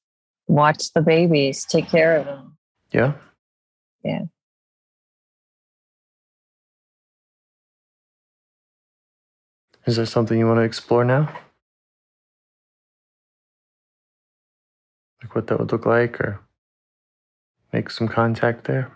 watch 0.47 0.93
the 0.93 1.01
babies, 1.01 1.65
take 1.65 1.89
care 1.89 2.15
of 2.15 2.25
them. 2.25 2.57
Yeah. 2.93 3.11
Yeah. 4.01 4.21
Is 9.85 9.97
there 9.97 10.05
something 10.05 10.39
you 10.39 10.47
want 10.47 10.59
to 10.59 10.63
explore 10.63 11.03
now? 11.03 11.37
Like 15.21 15.35
what 15.35 15.47
that 15.47 15.59
would 15.59 15.73
look 15.73 15.85
like 15.85 16.21
or 16.21 16.39
make 17.73 17.89
some 17.89 18.07
contact 18.07 18.63
there? 18.63 18.89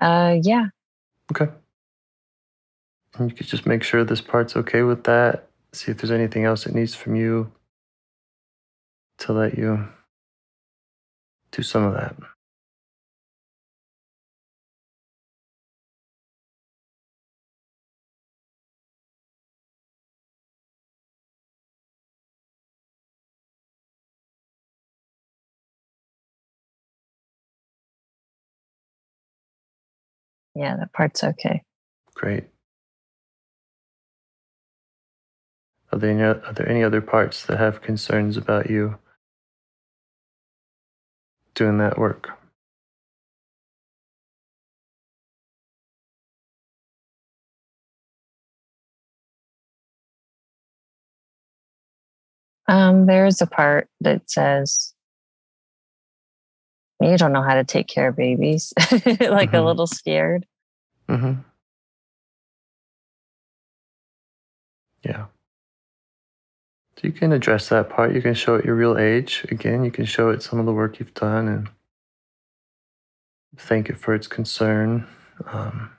Uh, 0.00 0.36
yeah. 0.40 0.66
Okay. 1.32 1.50
You 3.20 3.30
could 3.30 3.46
just 3.46 3.66
make 3.66 3.82
sure 3.82 4.04
this 4.04 4.20
part's 4.20 4.56
okay 4.56 4.82
with 4.82 5.04
that. 5.04 5.48
See 5.72 5.92
if 5.92 5.98
there's 5.98 6.10
anything 6.10 6.44
else 6.44 6.66
it 6.66 6.74
needs 6.74 6.94
from 6.94 7.16
you 7.16 7.52
to 9.18 9.32
let 9.32 9.56
you 9.58 9.88
do 11.52 11.62
some 11.62 11.84
of 11.84 11.94
that. 11.94 12.16
Yeah, 30.54 30.76
that 30.78 30.92
part's 30.92 31.24
okay. 31.24 31.62
Great. 32.14 32.44
Are 35.92 35.98
there, 35.98 36.10
any, 36.10 36.22
are 36.22 36.52
there 36.52 36.68
any 36.68 36.82
other 36.82 37.00
parts 37.00 37.46
that 37.46 37.58
have 37.58 37.80
concerns 37.82 38.36
about 38.36 38.68
you 38.70 38.98
doing 41.54 41.78
that 41.78 41.98
work? 41.98 42.30
Um, 52.68 53.06
there 53.06 53.26
is 53.26 53.40
a 53.40 53.46
part 53.46 53.88
that 54.00 54.28
says 54.28 54.92
you 57.00 57.16
don't 57.18 57.32
know 57.32 57.42
how 57.42 57.54
to 57.54 57.64
take 57.64 57.86
care 57.86 58.08
of 58.08 58.16
babies, 58.16 58.72
like 58.80 59.52
a 59.52 59.56
Mhm. 59.58 59.64
little 59.66 59.86
scared. 59.86 60.46
Mm-hmm. 61.08 61.40
So 66.96 67.06
you 67.06 67.12
can 67.12 67.32
address 67.32 67.68
that 67.68 67.90
part. 67.90 68.14
You 68.14 68.22
can 68.22 68.34
show 68.34 68.54
it 68.54 68.64
your 68.64 68.74
real 68.74 68.96
age. 68.96 69.44
Again, 69.50 69.84
you 69.84 69.90
can 69.90 70.06
show 70.06 70.30
it 70.30 70.42
some 70.42 70.58
of 70.58 70.66
the 70.66 70.72
work 70.72 70.98
you've 70.98 71.12
done 71.14 71.46
and 71.46 71.68
thank 73.58 73.90
it 73.90 73.98
for 73.98 74.14
its 74.14 74.26
concern. 74.26 75.06
Um, 75.46 75.90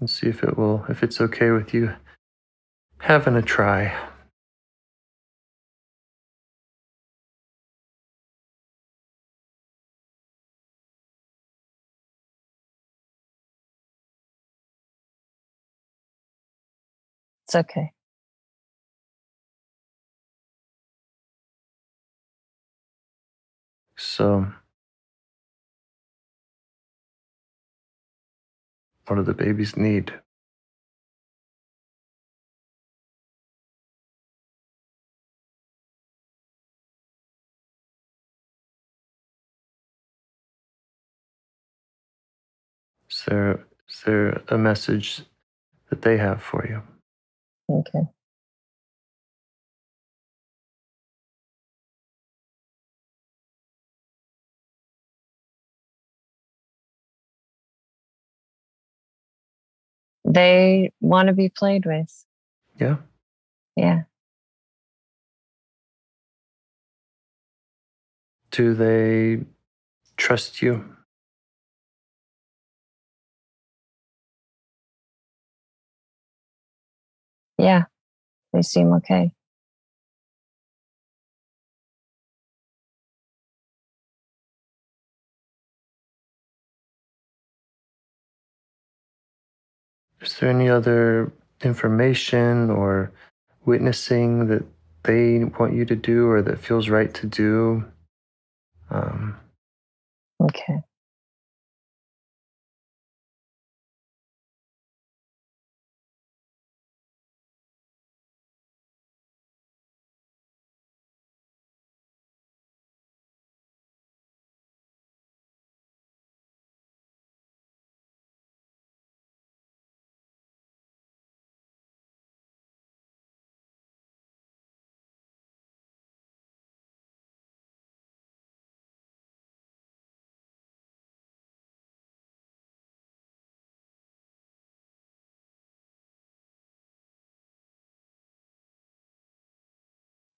and 0.00 0.08
see 0.08 0.28
if 0.28 0.42
it 0.42 0.56
will, 0.56 0.86
if 0.88 1.02
it's 1.02 1.20
okay 1.20 1.50
with 1.50 1.74
you 1.74 1.94
having 3.02 3.36
a 3.36 3.42
try. 3.42 4.11
It's 17.52 17.56
okay. 17.56 17.92
So, 23.98 24.46
what 29.06 29.16
do 29.16 29.22
the 29.24 29.34
babies 29.34 29.76
need? 29.76 30.14
Is 43.10 43.24
there, 43.26 43.66
is 43.88 44.02
there 44.06 44.42
a 44.48 44.58
message 44.58 45.22
that 45.90 46.02
they 46.02 46.18
have 46.18 46.42
for 46.42 46.66
you? 46.66 46.82
Okay. 47.68 48.02
They 60.24 60.92
want 61.00 61.28
to 61.28 61.32
be 61.32 61.48
played 61.48 61.86
with. 61.86 62.24
Yeah. 62.78 62.96
Yeah. 63.76 64.02
Do 68.50 68.74
they 68.74 69.44
trust 70.16 70.62
you? 70.62 70.96
Yeah. 77.62 77.84
They 78.52 78.62
seem 78.62 78.92
okay. 78.94 79.32
Is 90.22 90.38
there 90.38 90.50
any 90.50 90.68
other 90.68 91.32
information 91.62 92.70
or 92.70 93.12
witnessing 93.64 94.48
that 94.48 94.64
they 95.04 95.44
want 95.44 95.74
you 95.74 95.84
to 95.86 95.96
do 95.96 96.28
or 96.28 96.42
that 96.42 96.60
feels 96.60 96.88
right 96.88 97.12
to 97.14 97.26
do? 97.26 97.84
Um, 98.90 99.36
Okay. 100.42 100.82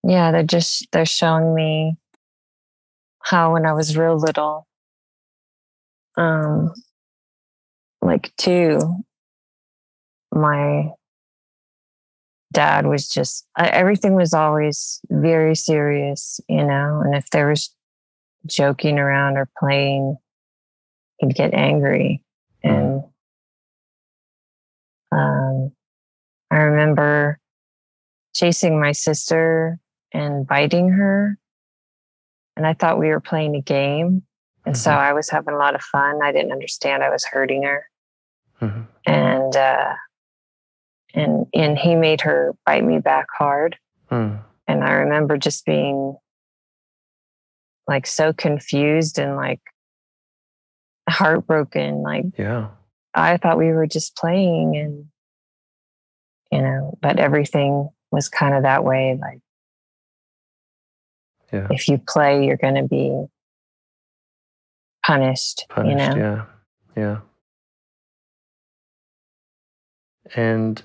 Yeah, 0.06 0.32
they're 0.32 0.42
just 0.42 0.86
they're 0.92 1.06
showing 1.06 1.54
me 1.54 1.96
how 3.22 3.54
when 3.54 3.64
I 3.64 3.72
was 3.72 3.96
real 3.96 4.18
little, 4.18 4.66
um, 6.16 6.72
like 8.02 8.32
two, 8.36 8.78
my 10.30 10.90
dad 12.52 12.86
was 12.86 13.08
just 13.08 13.46
everything 13.56 14.14
was 14.14 14.34
always 14.34 15.00
very 15.10 15.54
serious, 15.54 16.38
you 16.48 16.64
know, 16.64 17.00
and 17.02 17.14
if 17.14 17.30
there 17.30 17.48
was 17.48 17.74
joking 18.46 18.98
around 18.98 19.38
or 19.38 19.48
playing, 19.58 20.18
he'd 21.18 21.34
get 21.34 21.54
angry, 21.54 22.22
and 22.62 23.02
um, 25.12 25.72
I 26.50 26.56
remember 26.56 27.38
chasing 28.34 28.80
my 28.80 28.92
sister 28.92 29.78
and 30.14 30.46
biting 30.46 30.88
her. 30.90 31.36
And 32.56 32.66
I 32.66 32.72
thought 32.72 32.98
we 32.98 33.08
were 33.08 33.20
playing 33.20 33.56
a 33.56 33.60
game. 33.60 34.22
And 34.64 34.76
so 34.76 34.90
Mhm. 34.90 34.96
I 34.96 35.12
was 35.12 35.28
having 35.28 35.52
a 35.54 35.58
lot 35.58 35.74
of 35.74 35.82
fun. 35.82 36.20
I 36.22 36.32
didn't 36.32 36.52
understand 36.52 37.02
I 37.02 37.10
was 37.10 37.24
hurting 37.26 37.64
her. 37.64 37.86
mhm. 38.60 38.86
And 39.04 39.54
uh 39.56 39.94
and 41.12 41.46
and 41.52 41.76
he 41.76 41.96
made 41.96 42.20
her 42.22 42.54
bite 42.64 42.84
me 42.84 42.98
back 43.00 43.26
hard. 43.36 43.76
Mm, 44.10 44.40
And 44.68 44.84
I 44.84 44.92
remember 44.92 45.36
just 45.36 45.66
being 45.66 46.16
like 47.86 48.06
so 48.06 48.32
confused 48.32 49.18
and 49.18 49.36
like 49.36 49.60
heartbroken. 51.08 52.02
Like 52.02 52.26
yeah. 52.38 52.68
I 53.14 53.36
thought 53.36 53.58
we 53.58 53.72
were 53.72 53.86
just 53.86 54.16
playing 54.16 54.76
and 54.76 55.06
you 56.50 56.62
know, 56.62 56.96
but 57.02 57.18
everything 57.18 57.88
was 58.12 58.28
kind 58.28 58.54
of 58.54 58.62
that 58.62 58.84
way. 58.84 59.18
Like 59.20 59.40
Yeah. 61.54 61.68
if 61.70 61.86
you 61.88 62.00
play, 62.08 62.44
you're 62.44 62.56
going 62.56 62.74
to 62.74 62.82
be 62.82 63.26
punished, 65.06 65.66
Punished. 65.68 65.90
you 65.90 65.96
know? 65.96 66.16
Yeah. 66.16 66.44
Yeah. 66.96 67.18
And 70.34 70.82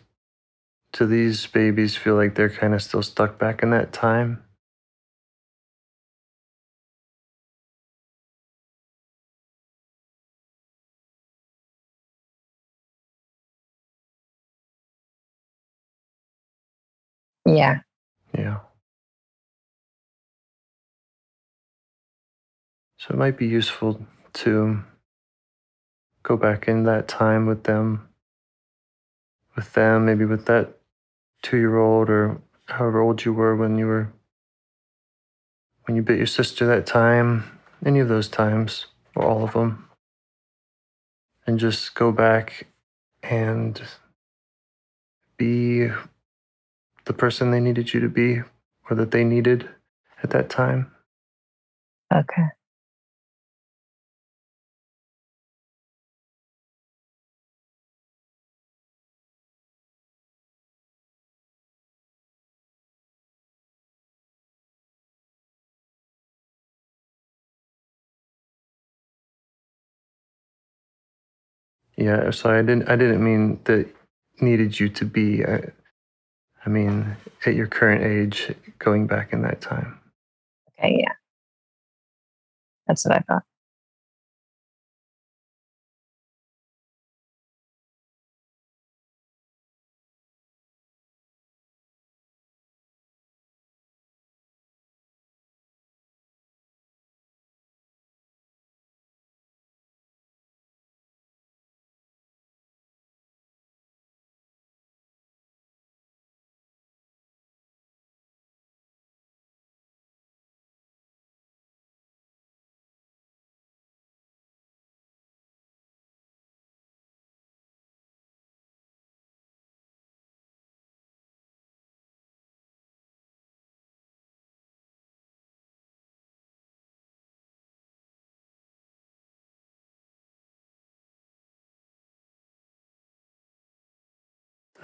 do 0.94 1.08
these 1.08 1.48
babies 1.48 1.96
feel 1.96 2.16
like 2.16 2.36
they're 2.36 2.50
kind 2.50 2.74
of 2.76 2.84
still 2.84 3.02
stuck 3.02 3.40
back 3.40 3.64
in 3.64 3.72
that 3.72 3.92
time? 3.94 4.44
Yeah. 17.46 17.80
Yeah. 18.38 18.60
So 23.00 23.14
it 23.14 23.18
might 23.18 23.38
be 23.38 23.48
useful 23.48 24.06
to 24.34 24.84
go 26.22 26.36
back 26.36 26.68
in 26.68 26.84
that 26.84 27.08
time 27.08 27.46
with 27.46 27.64
them, 27.64 28.10
with 29.56 29.72
them, 29.72 30.06
maybe 30.06 30.26
with 30.26 30.46
that 30.48 30.78
two 31.42 31.58
year 31.58 31.78
old 31.78 32.10
or 32.10 32.42
however 32.66 33.00
old 33.00 33.24
you 33.24 33.32
were 33.32 33.56
when 33.56 33.78
you 33.78 33.88
were, 33.88 34.12
when 35.86 35.96
you 35.96 36.02
bit 36.02 36.18
your 36.18 36.28
sister 36.28 36.66
that 36.66 36.86
time, 36.86 37.46
any 37.86 38.00
of 38.00 38.10
those 38.10 38.28
times, 38.28 38.88
or 39.16 39.24
all 39.24 39.46
of 39.46 39.54
them. 39.54 39.88
And 41.48 41.58
just 41.58 41.96
go 41.96 42.12
back 42.12 42.68
and 43.24 43.82
be 45.38 45.88
the 47.06 47.14
person 47.14 47.52
they 47.52 47.62
needed 47.62 47.94
you 47.94 48.02
to 48.02 48.10
be 48.10 48.42
or 48.90 48.96
that 48.98 49.12
they 49.12 49.24
needed 49.24 49.70
at 50.22 50.32
that 50.32 50.50
time. 50.50 50.92
Okay. 52.14 52.50
Yeah, 72.00 72.32
so 72.32 72.50
I 72.50 72.62
didn't 72.62 72.90
I 72.90 72.96
didn't 72.96 73.22
mean 73.22 73.60
that 73.66 73.94
needed 74.40 74.80
you 74.80 74.88
to 74.88 75.06
be 75.06 75.44
I, 75.46 75.64
I 76.66 76.70
mean 76.70 77.18
at 77.46 77.56
your 77.56 77.68
current 77.68 78.04
age 78.06 78.56
going 78.78 79.06
back 79.06 79.34
in 79.34 79.42
that 79.42 79.60
time. 79.60 80.00
Okay. 80.80 80.96
Yeah. 81.02 81.12
That's 82.88 83.06
what 83.06 83.18
I 83.18 83.20
thought. 83.20 83.44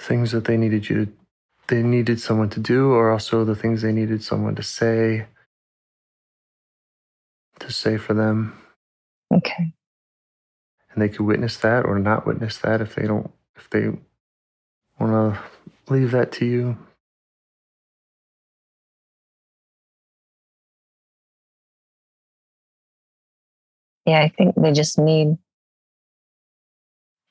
Things 0.05 0.31
that 0.31 0.45
they 0.45 0.57
needed 0.57 0.89
you 0.89 1.05
to 1.05 1.11
they 1.67 1.81
needed 1.83 2.19
someone 2.21 2.49
to 2.49 2.59
do 2.59 2.91
or 2.91 3.11
also 3.11 3.43
the 3.43 3.55
things 3.55 3.81
they 3.81 3.91
needed 3.91 4.23
someone 4.23 4.55
to 4.55 4.63
say 4.63 5.25
to 7.59 7.71
say 7.71 7.97
for 7.97 8.13
them 8.13 8.53
Okay. 9.33 9.73
and 10.91 11.01
they 11.01 11.09
could 11.09 11.21
witness 11.25 11.57
that 11.57 11.85
or 11.85 11.99
not 11.99 12.27
witness 12.27 12.57
that 12.59 12.81
if 12.81 12.95
they 12.95 13.07
don't 13.07 13.31
if 13.55 13.69
they 13.71 13.87
want 14.99 15.13
to 15.35 15.39
leave 15.93 16.11
that 16.11 16.31
to 16.33 16.45
you 16.45 16.77
Yeah. 24.05 24.19
I 24.21 24.29
think 24.29 24.55
they 24.55 24.71
just 24.71 24.99
need 24.99 25.37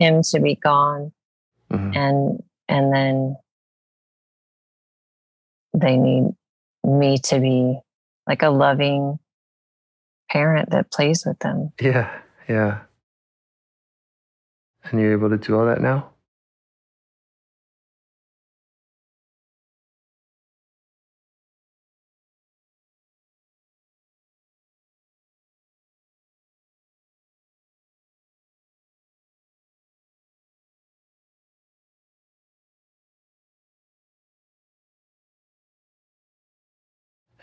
him 0.00 0.22
to 0.22 0.40
be 0.40 0.56
gone 0.56 1.12
Mhm. 1.70 1.96
and 1.96 2.44
and 2.68 2.92
then 2.92 3.36
they 5.74 5.96
need 5.96 6.34
me 6.84 7.18
to 7.18 7.40
be 7.40 7.78
like 8.26 8.42
a 8.42 8.50
loving 8.50 9.18
parent 10.30 10.70
that 10.70 10.90
plays 10.90 11.24
with 11.26 11.38
them. 11.40 11.72
yeah 11.80 12.20
yeah 12.48 12.80
and 14.84 15.00
you're 15.00 15.12
able 15.12 15.30
to 15.30 15.38
do 15.38 15.58
all 15.58 15.66
that 15.66 15.80
now 15.80 16.10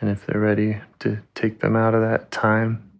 and 0.01 0.11
if 0.11 0.25
they're 0.27 0.41
ready 0.41 0.79
to 0.99 1.19
take 1.35 1.61
them 1.61 1.75
out 1.77 1.95
of 1.95 2.01
that 2.01 2.31
time 2.31 2.91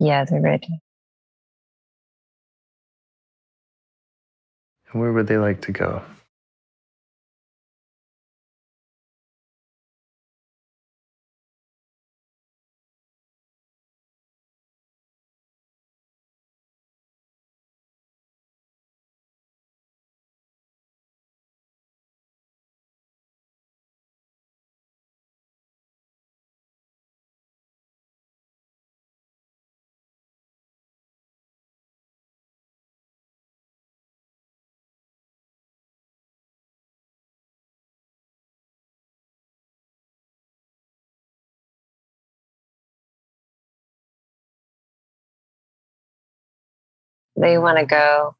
Yeah, 0.00 0.24
they're 0.26 0.42
ready. 0.42 0.80
and 4.92 5.00
where 5.02 5.12
would 5.12 5.28
they 5.28 5.38
like 5.38 5.62
to 5.62 5.72
go 5.72 6.02
They 47.40 47.56
want 47.58 47.78
to 47.78 47.86
go 47.86 48.36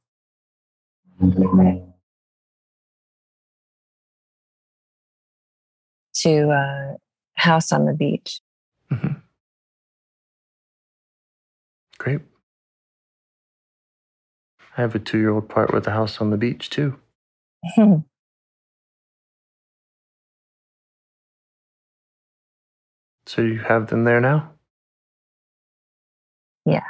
to 6.23 6.51
a 6.51 6.97
house 7.35 7.73
on 7.73 7.87
the 7.87 7.95
beach. 7.95 8.41
Mhm. 8.91 9.23
Great. 11.99 12.21
I 14.77 14.81
have 14.83 14.95
a 14.95 14.99
two 14.99 15.19
year 15.19 15.31
old 15.31 15.49
part 15.49 15.73
with 15.73 15.87
a 15.87 15.93
house 15.93 16.21
on 16.21 16.31
the 16.31 16.37
beach 16.37 16.71
too. 16.71 16.99
So 23.27 23.43
you 23.43 23.61
have 23.61 23.87
them 23.89 24.03
there 24.03 24.21
now? 24.21 24.51
Yeah. 26.67 26.83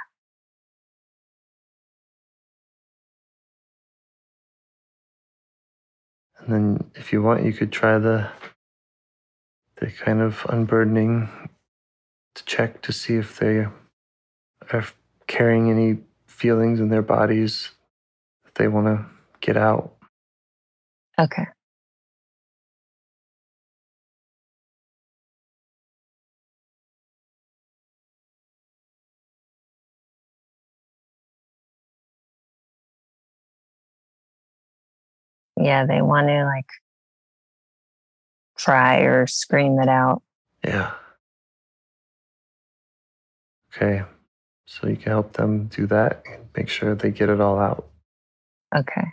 And 6.51 6.79
then 6.81 6.91
if 6.97 7.13
you 7.13 7.23
want, 7.23 7.45
you 7.45 7.53
could 7.53 7.71
try 7.71 7.99
the 7.99 8.29
They're 9.77 9.91
kind 9.91 10.21
of 10.21 10.45
unburdening 10.49 11.29
to 12.35 12.45
check 12.45 12.83
to 12.83 12.93
see 12.93 13.15
if 13.15 13.39
they 13.39 13.67
are 14.73 14.85
carrying 15.29 15.71
any 15.71 15.99
feelings 16.27 16.81
in 16.81 16.89
their 16.89 17.03
bodies 17.03 17.71
that 18.45 18.57
they 18.57 18.67
want 18.67 18.87
to 18.87 19.07
get 19.41 19.57
out. 19.57 19.95
Okay. 21.21 21.47
Yeah, 35.61 35.87
they 35.87 36.03
want 36.03 36.29
to 36.29 36.45
like 36.45 36.67
cry 38.55 39.01
or 39.01 39.27
scream 39.27 39.79
it 39.79 39.89
out. 39.89 40.23
Yeah. 40.65 40.93
Okay. 43.75 44.03
So 44.67 44.89
you 44.89 44.97
can 44.97 45.13
help 45.13 45.33
them 45.33 45.67
do 45.67 45.87
that 45.87 46.23
and 46.31 46.45
make 46.57 46.69
sure 46.69 46.95
they 46.95 47.11
get 47.11 47.29
it 47.29 47.41
all 47.41 47.59
out. 47.59 47.87
Okay. 48.75 49.09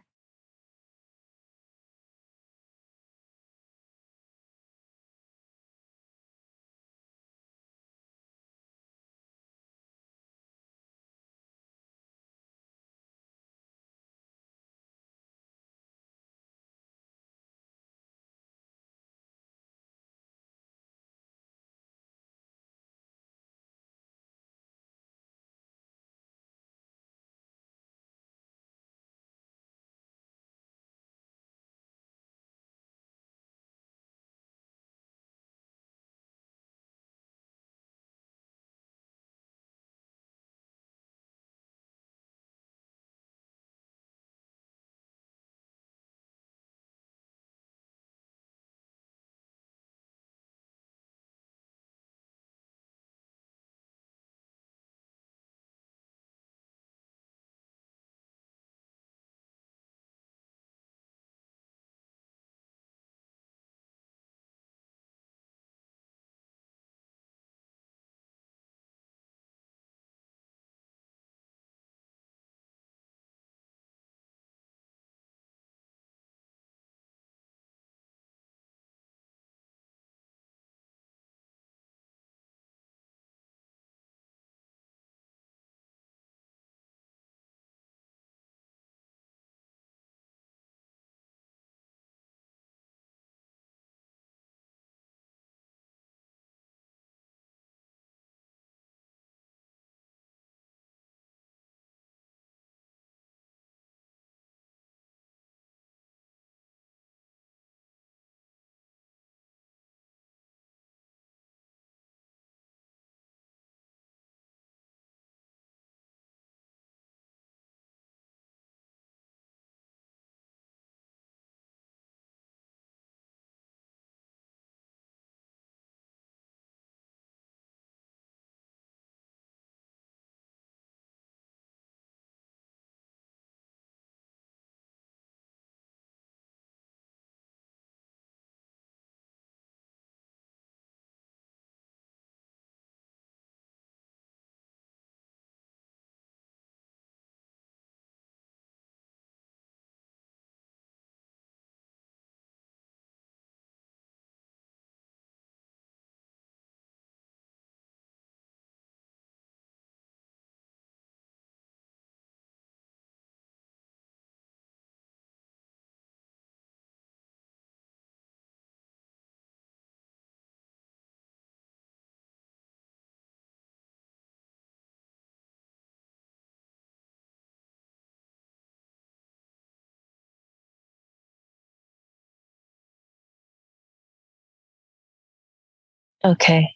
Okay. 186.28 186.76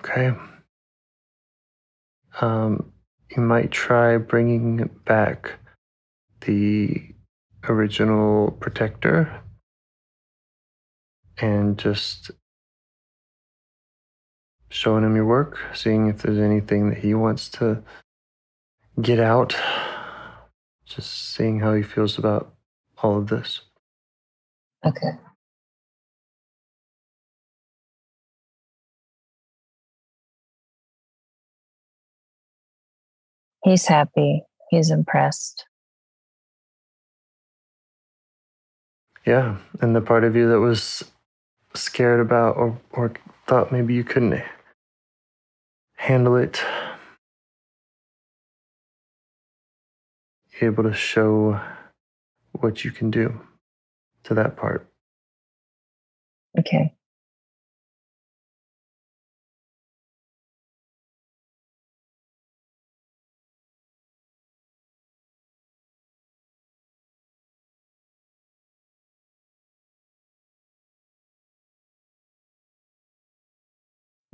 Okay. 0.00 0.32
Um, 2.40 2.92
you 3.30 3.40
might 3.40 3.70
try 3.70 4.16
bringing 4.16 4.90
back 5.04 5.60
the 6.40 7.00
original 7.68 8.50
protector 8.50 9.42
and 11.38 11.78
just 11.78 12.32
showing 14.70 15.04
him 15.04 15.14
your 15.14 15.24
work, 15.24 15.60
seeing 15.72 16.08
if 16.08 16.22
there's 16.22 16.38
anything 16.38 16.90
that 16.90 16.98
he 16.98 17.14
wants 17.14 17.48
to 17.50 17.80
get 19.00 19.20
out, 19.20 19.54
just 20.84 21.32
seeing 21.32 21.60
how 21.60 21.74
he 21.74 21.82
feels 21.84 22.18
about 22.18 22.52
all 23.00 23.16
of 23.18 23.28
this. 23.28 23.60
Okay. 24.84 25.12
He's 33.64 33.86
happy. 33.86 34.42
He's 34.70 34.90
impressed. 34.90 35.66
Yeah, 39.24 39.58
and 39.80 39.94
the 39.94 40.00
part 40.00 40.24
of 40.24 40.34
you 40.34 40.48
that 40.50 40.58
was 40.58 41.04
scared 41.74 42.20
about 42.20 42.56
or, 42.56 42.78
or 42.90 43.12
thought 43.46 43.70
maybe 43.70 43.94
you 43.94 44.02
couldn't 44.02 44.42
handle 45.96 46.36
it, 46.36 46.60
able 50.60 50.82
to 50.82 50.92
show 50.92 51.60
what 52.52 52.84
you 52.84 52.90
can 52.90 53.10
do 53.10 53.40
to 54.24 54.34
that 54.34 54.56
part. 54.56 54.86
Okay. 56.58 56.94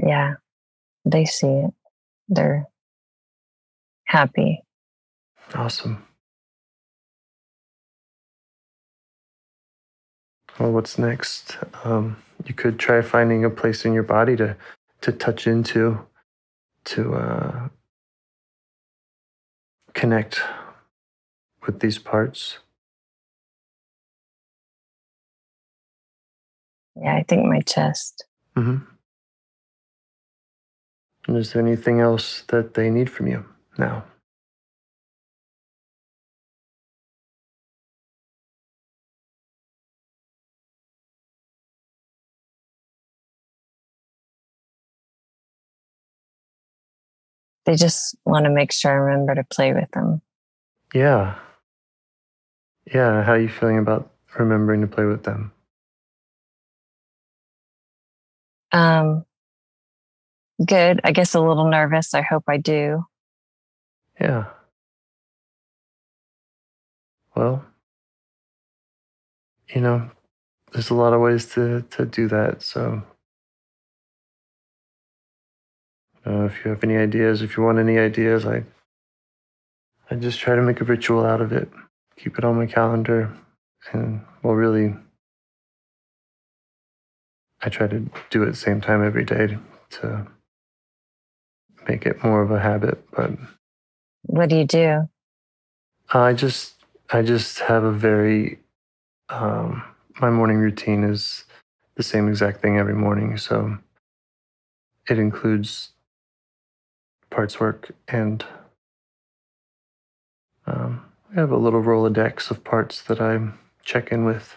Yeah, 0.08 0.36
they 1.04 1.26
see 1.26 1.48
it. 1.48 1.70
They're 2.30 2.66
happy. 4.04 4.62
Awesome. 5.54 6.02
Well, 10.58 10.72
what's 10.72 10.98
next? 10.98 11.58
Um, 11.84 12.16
you 12.46 12.54
could 12.54 12.78
try 12.78 13.02
finding 13.02 13.44
a 13.44 13.50
place 13.50 13.84
in 13.84 13.92
your 13.92 14.02
body 14.02 14.34
to 14.36 14.56
to 15.02 15.12
touch 15.12 15.46
into, 15.46 16.00
to 16.86 17.14
uh, 17.14 17.68
connect 19.92 20.40
with 21.66 21.80
these 21.80 21.98
parts. 21.98 22.60
Yeah, 26.96 27.14
I 27.14 27.24
think 27.28 27.44
my 27.44 27.60
chest. 27.60 28.24
Mm-hmm. 28.56 28.97
And 31.28 31.36
is 31.36 31.52
there 31.52 31.62
anything 31.64 32.00
else 32.00 32.42
that 32.48 32.74
they 32.74 32.88
need 32.88 33.10
from 33.10 33.26
you 33.26 33.44
now? 33.76 34.04
They 47.66 47.76
just 47.76 48.16
want 48.24 48.46
to 48.46 48.50
make 48.50 48.72
sure 48.72 48.90
I 48.90 48.94
remember 48.94 49.34
to 49.34 49.44
play 49.44 49.74
with 49.74 49.90
them. 49.90 50.22
Yeah. 50.94 51.38
Yeah. 52.86 53.22
How 53.22 53.32
are 53.32 53.38
you 53.38 53.50
feeling 53.50 53.76
about 53.76 54.10
remembering 54.38 54.80
to 54.80 54.86
play 54.86 55.04
with 55.04 55.24
them? 55.24 55.52
Um, 58.72 59.26
good. 60.64 61.00
I 61.04 61.12
guess 61.12 61.34
a 61.34 61.40
little 61.40 61.68
nervous. 61.68 62.14
I 62.14 62.22
hope 62.22 62.44
I 62.48 62.56
do. 62.56 63.04
Yeah. 64.20 64.46
Well, 67.36 67.64
you 69.74 69.80
know, 69.80 70.10
there's 70.72 70.90
a 70.90 70.94
lot 70.94 71.12
of 71.12 71.20
ways 71.20 71.46
to, 71.54 71.82
to 71.90 72.06
do 72.06 72.28
that. 72.28 72.62
So, 72.62 73.02
uh, 76.26 76.44
if 76.44 76.64
you 76.64 76.70
have 76.70 76.82
any 76.82 76.96
ideas, 76.96 77.42
if 77.42 77.56
you 77.56 77.62
want 77.62 77.78
any 77.78 77.98
ideas, 77.98 78.44
I, 78.44 78.64
I 80.10 80.16
just 80.16 80.40
try 80.40 80.56
to 80.56 80.62
make 80.62 80.80
a 80.80 80.84
ritual 80.84 81.24
out 81.24 81.40
of 81.40 81.52
it, 81.52 81.70
keep 82.16 82.38
it 82.38 82.44
on 82.44 82.56
my 82.56 82.66
calendar, 82.66 83.32
and 83.92 84.20
well, 84.42 84.54
really, 84.54 84.94
I 87.62 87.68
try 87.68 87.86
to 87.86 88.10
do 88.30 88.42
it 88.42 88.56
same 88.56 88.80
time 88.80 89.04
every 89.04 89.24
day 89.24 89.58
to 89.90 90.26
make 91.88 92.06
it 92.06 92.22
more 92.22 92.42
of 92.42 92.50
a 92.50 92.60
habit. 92.60 93.02
But 93.10 93.32
What 94.22 94.48
do 94.48 94.56
you 94.56 94.64
do? 94.64 95.08
I 96.12 96.32
just 96.32 96.74
I 97.10 97.22
just 97.22 97.60
have 97.60 97.84
a 97.84 97.92
very 97.92 98.58
um, 99.30 99.82
my 100.20 100.30
morning 100.30 100.58
routine 100.58 101.04
is 101.04 101.44
the 101.96 102.02
same 102.02 102.28
exact 102.28 102.60
thing 102.62 102.78
every 102.78 102.94
morning. 102.94 103.36
So 103.36 103.78
it 105.08 105.18
includes 105.18 105.90
parts 107.30 107.60
work 107.60 107.90
and 108.08 108.44
um, 110.66 111.02
I 111.30 111.40
have 111.40 111.50
a 111.50 111.56
little 111.56 111.82
Rolodex 111.82 112.50
of 112.50 112.64
parts 112.64 113.02
that 113.02 113.20
I 113.20 113.38
check 113.84 114.12
in 114.12 114.24
with. 114.24 114.54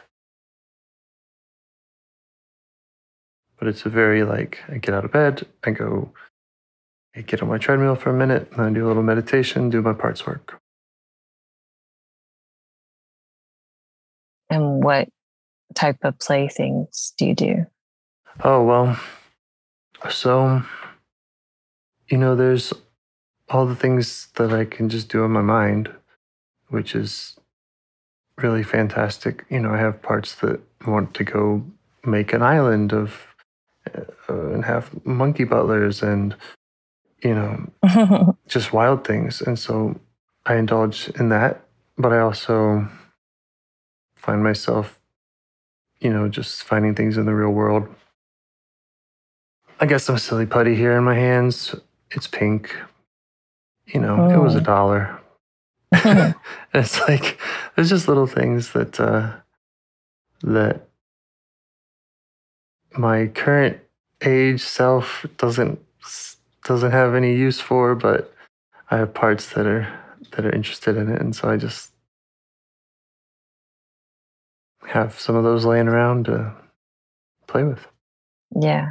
But 3.58 3.68
it's 3.68 3.86
a 3.86 3.90
very 3.90 4.24
like 4.24 4.60
I 4.70 4.78
get 4.78 4.96
out 4.96 5.06
of 5.06 5.12
bed, 5.12 5.46
I 5.64 5.72
go 5.72 6.12
I 7.16 7.22
get 7.22 7.42
on 7.42 7.50
my 7.50 7.58
treadmill 7.58 7.96
for 7.96 8.10
a 8.10 8.14
minute, 8.14 8.52
and 8.54 8.62
I 8.62 8.70
do 8.72 8.86
a 8.86 8.88
little 8.88 9.04
meditation, 9.04 9.70
do 9.70 9.82
my 9.82 9.94
parts 9.94 10.26
work. 10.26 10.60
And 14.50 14.84
what 14.84 15.10
type 15.76 16.00
of 16.04 16.20
playthings 16.20 17.14
do 17.18 17.26
you 17.26 17.36
do? 17.36 17.66
Oh, 18.44 18.64
well, 18.64 19.00
so, 20.10 20.64
you 22.08 22.18
know, 22.18 22.36
there's 22.36 22.74
all 23.50 23.66
the 23.66 23.76
things 23.76 24.30
that 24.36 24.54
I 24.54 24.66
can 24.66 24.90
just 24.90 25.10
do 25.10 25.24
in 25.26 25.32
my 25.32 25.42
mind, 25.42 25.94
which 26.70 26.96
is 26.96 27.38
really 28.38 28.64
fantastic. 28.64 29.46
You 29.50 29.60
know, 29.60 29.72
I 29.72 29.78
have 29.78 30.02
parts 30.02 30.36
that 30.36 30.62
want 30.88 31.14
to 31.16 31.24
go 31.24 31.64
make 32.06 32.34
an 32.34 32.42
island 32.42 32.94
of 32.94 33.28
uh, 33.94 34.04
and 34.28 34.64
have 34.66 35.06
monkey 35.06 35.44
butlers 35.44 36.02
and, 36.02 36.36
you 37.24 37.36
know, 37.36 38.38
just 38.48 38.74
wild 38.74 39.06
things. 39.06 39.42
And 39.42 39.58
so 39.58 40.00
I 40.46 40.56
indulge 40.56 41.10
in 41.20 41.30
that, 41.30 41.62
but 41.98 42.14
I 42.14 42.20
also 42.20 42.88
find 44.16 44.44
myself, 44.44 45.00
you 46.00 46.12
know, 46.12 46.28
just 46.30 46.64
finding 46.64 46.96
things 46.96 47.18
in 47.18 47.26
the 47.26 47.34
real 47.36 47.52
world. 47.52 47.88
I 49.80 49.86
got 49.86 50.02
some 50.02 50.18
silly 50.18 50.46
putty 50.46 50.76
here 50.76 50.98
in 50.98 51.04
my 51.04 51.16
hands. 51.16 51.76
It's 52.12 52.28
pink. 52.28 52.76
You 53.88 54.00
know, 54.00 54.30
it 54.30 54.38
was 54.38 54.56
a 54.56 54.60
Oh. 54.60 54.64
dollar. 54.64 55.20
it's 56.74 57.00
like 57.10 57.40
there's 57.76 57.90
just 57.90 58.08
little 58.08 58.28
things 58.28 58.72
that 58.74 59.00
uh, 59.00 59.34
that 60.44 60.88
my 62.98 63.28
current 63.28 63.80
age 64.22 64.62
self 64.62 65.26
doesn't 65.38 65.80
doesn't 66.66 66.92
have 66.92 67.16
any 67.16 67.36
use 67.36 67.60
for, 67.62 67.96
but 67.96 68.34
I 68.92 68.98
have 68.98 69.14
parts 69.14 69.50
that 69.54 69.68
are 69.68 69.88
that 70.34 70.46
are 70.46 70.52
interested 70.56 70.98
in 70.98 71.10
it, 71.12 71.22
and 71.22 71.36
so 71.36 71.50
I 71.50 71.58
just 71.58 71.92
have 74.88 75.20
some 75.20 75.36
of 75.36 75.44
those 75.44 75.66
laying 75.66 75.88
around 75.90 76.26
to 76.26 76.54
play 77.48 77.64
with. 77.64 77.86
yeah, 78.60 78.90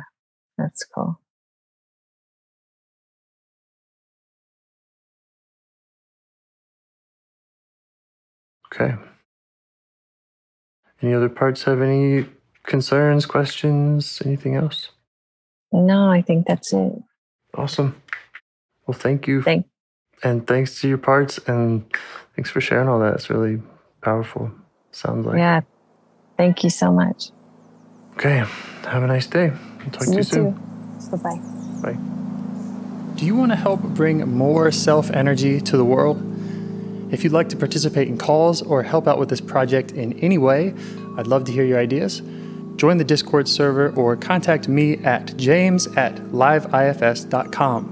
that's 0.58 0.84
cool. 0.94 1.20
Okay. 8.74 8.94
Any 11.02 11.14
other 11.14 11.28
parts 11.30 11.64
have 11.64 11.82
any 11.82 12.26
concerns, 12.64 13.26
questions, 13.26 14.22
anything 14.26 14.56
else? 14.56 14.90
No, 15.72 16.10
I 16.10 16.22
think 16.22 16.46
that's 16.46 16.72
it. 16.72 16.92
Awesome. 17.54 18.00
Well, 18.86 18.96
thank 18.98 19.26
you. 19.26 19.42
Thank- 19.42 19.66
and 20.22 20.46
thanks 20.46 20.80
to 20.80 20.88
your 20.88 20.98
parts 20.98 21.38
and 21.46 21.84
thanks 22.36 22.50
for 22.50 22.60
sharing 22.60 22.88
all 22.88 22.98
that. 23.00 23.14
It's 23.14 23.30
really 23.30 23.62
powerful. 24.02 24.50
Sounds 24.92 25.24
like. 25.26 25.38
yeah. 25.38 25.60
Thank 26.36 26.62
you 26.64 26.70
so 26.70 26.92
much. 26.92 27.30
Okay. 28.14 28.42
Have 28.84 29.02
a 29.02 29.06
nice 29.06 29.26
day. 29.26 29.50
I'll 29.84 29.90
talk 29.90 30.04
to 30.06 30.14
you 30.16 30.22
soon. 30.22 30.50
Bye 31.10 31.16
bye. 31.16 31.40
Bye. 31.82 31.98
Do 33.16 33.26
you 33.26 33.34
want 33.34 33.52
to 33.52 33.56
help 33.56 33.80
bring 33.82 34.26
more 34.28 34.70
self 34.72 35.10
energy 35.10 35.60
to 35.60 35.76
the 35.76 35.84
world? 35.84 36.18
If 37.12 37.24
you'd 37.24 37.32
like 37.32 37.48
to 37.50 37.56
participate 37.56 38.08
in 38.08 38.18
calls 38.18 38.62
or 38.62 38.82
help 38.82 39.08
out 39.08 39.18
with 39.18 39.28
this 39.28 39.40
project 39.40 39.92
in 39.92 40.12
any 40.20 40.38
way, 40.38 40.74
I'd 41.16 41.26
love 41.26 41.44
to 41.44 41.52
hear 41.52 41.64
your 41.64 41.78
ideas. 41.78 42.20
Join 42.80 42.96
the 42.96 43.04
Discord 43.04 43.46
server 43.46 43.90
or 43.90 44.16
contact 44.16 44.66
me 44.66 44.96
at 45.04 45.36
james 45.36 45.86
at 45.98 46.14
liveifs.com. 46.14 47.90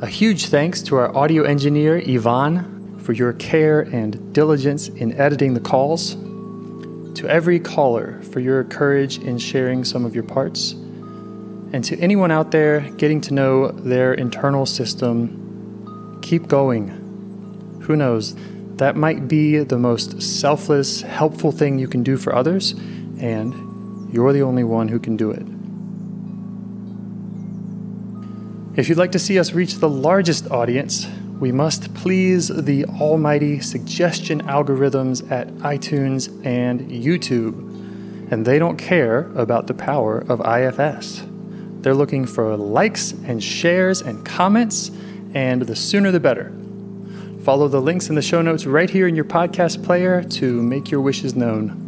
A 0.00 0.06
huge 0.06 0.46
thanks 0.46 0.80
to 0.82 0.94
our 0.94 1.12
audio 1.16 1.42
engineer, 1.42 2.00
Yvonne, 2.06 3.00
for 3.00 3.14
your 3.14 3.32
care 3.32 3.80
and 3.80 4.32
diligence 4.32 4.86
in 4.86 5.12
editing 5.20 5.54
the 5.54 5.60
calls. 5.60 6.14
To 6.14 7.26
every 7.28 7.58
caller 7.58 8.22
for 8.30 8.38
your 8.38 8.62
courage 8.62 9.18
in 9.18 9.38
sharing 9.38 9.82
some 9.82 10.04
of 10.04 10.14
your 10.14 10.22
parts. 10.22 10.70
And 11.72 11.82
to 11.82 11.98
anyone 11.98 12.30
out 12.30 12.52
there 12.52 12.82
getting 12.92 13.20
to 13.22 13.34
know 13.34 13.72
their 13.72 14.14
internal 14.14 14.66
system, 14.66 16.20
keep 16.22 16.46
going. 16.46 16.90
Who 17.82 17.96
knows? 17.96 18.36
That 18.76 18.94
might 18.94 19.26
be 19.26 19.58
the 19.64 19.78
most 19.78 20.22
selfless, 20.22 21.02
helpful 21.02 21.50
thing 21.50 21.80
you 21.80 21.88
can 21.88 22.04
do 22.04 22.16
for 22.16 22.32
others, 22.32 22.76
and 23.20 24.12
you're 24.12 24.32
the 24.32 24.42
only 24.42 24.64
one 24.64 24.88
who 24.88 24.98
can 24.98 25.16
do 25.16 25.30
it. 25.30 25.46
If 28.78 28.88
you'd 28.88 28.98
like 28.98 29.12
to 29.12 29.18
see 29.18 29.38
us 29.38 29.52
reach 29.52 29.76
the 29.76 29.88
largest 29.88 30.50
audience, 30.50 31.06
we 31.40 31.52
must 31.52 31.92
please 31.94 32.48
the 32.48 32.84
almighty 32.84 33.60
suggestion 33.60 34.42
algorithms 34.42 35.28
at 35.30 35.48
iTunes 35.58 36.28
and 36.46 36.80
YouTube. 36.90 37.54
And 38.30 38.44
they 38.44 38.58
don't 38.58 38.76
care 38.76 39.30
about 39.36 39.66
the 39.66 39.74
power 39.74 40.18
of 40.28 40.40
IFS. 40.40 41.24
They're 41.80 41.94
looking 41.94 42.24
for 42.24 42.56
likes 42.56 43.12
and 43.12 43.42
shares 43.42 44.00
and 44.00 44.24
comments, 44.24 44.90
and 45.34 45.62
the 45.62 45.76
sooner 45.76 46.10
the 46.10 46.20
better. 46.20 46.52
Follow 47.42 47.68
the 47.68 47.80
links 47.80 48.08
in 48.08 48.14
the 48.14 48.22
show 48.22 48.42
notes 48.42 48.66
right 48.66 48.90
here 48.90 49.08
in 49.08 49.14
your 49.14 49.24
podcast 49.24 49.84
player 49.84 50.22
to 50.22 50.62
make 50.62 50.90
your 50.90 51.00
wishes 51.00 51.34
known. 51.34 51.87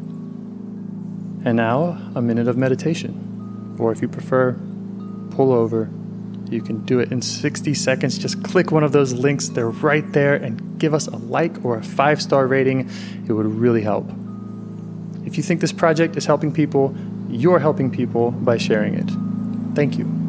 And 1.45 1.57
now, 1.57 1.99
a 2.14 2.20
minute 2.20 2.49
of 2.49 2.57
meditation, 2.57 3.76
or 3.78 3.93
if 3.93 4.03
you 4.03 4.09
prefer, 4.09 4.53
pull 5.30 5.53
over. 5.53 5.88
You 6.51 6.61
can 6.61 6.84
do 6.84 6.99
it 6.99 7.12
in 7.12 7.22
60 7.22 7.72
seconds. 7.74 8.18
Just 8.18 8.43
click 8.43 8.72
one 8.72 8.82
of 8.82 8.93
those 8.93 9.12
links, 9.12 9.49
they're 9.49 9.70
right 9.70 10.11
there, 10.12 10.34
and 10.34 10.78
give 10.78 10.93
us 10.95 11.07
a 11.07 11.16
like 11.16 11.64
or 11.64 11.78
a 11.78 11.82
five 11.82 12.20
star 12.20 12.47
rating. 12.47 12.91
It 13.26 13.32
would 13.32 13.47
really 13.47 13.82
help. 13.82 14.11
If 15.24 15.36
you 15.36 15.43
think 15.43 15.61
this 15.61 15.72
project 15.72 16.16
is 16.16 16.26
helping 16.26 16.53
people, 16.53 16.95
you're 17.28 17.61
helping 17.61 17.91
people 17.91 18.32
by 18.32 18.59
sharing 18.59 18.95
it. 18.95 19.09
Thank 19.74 19.97
you. 19.97 20.20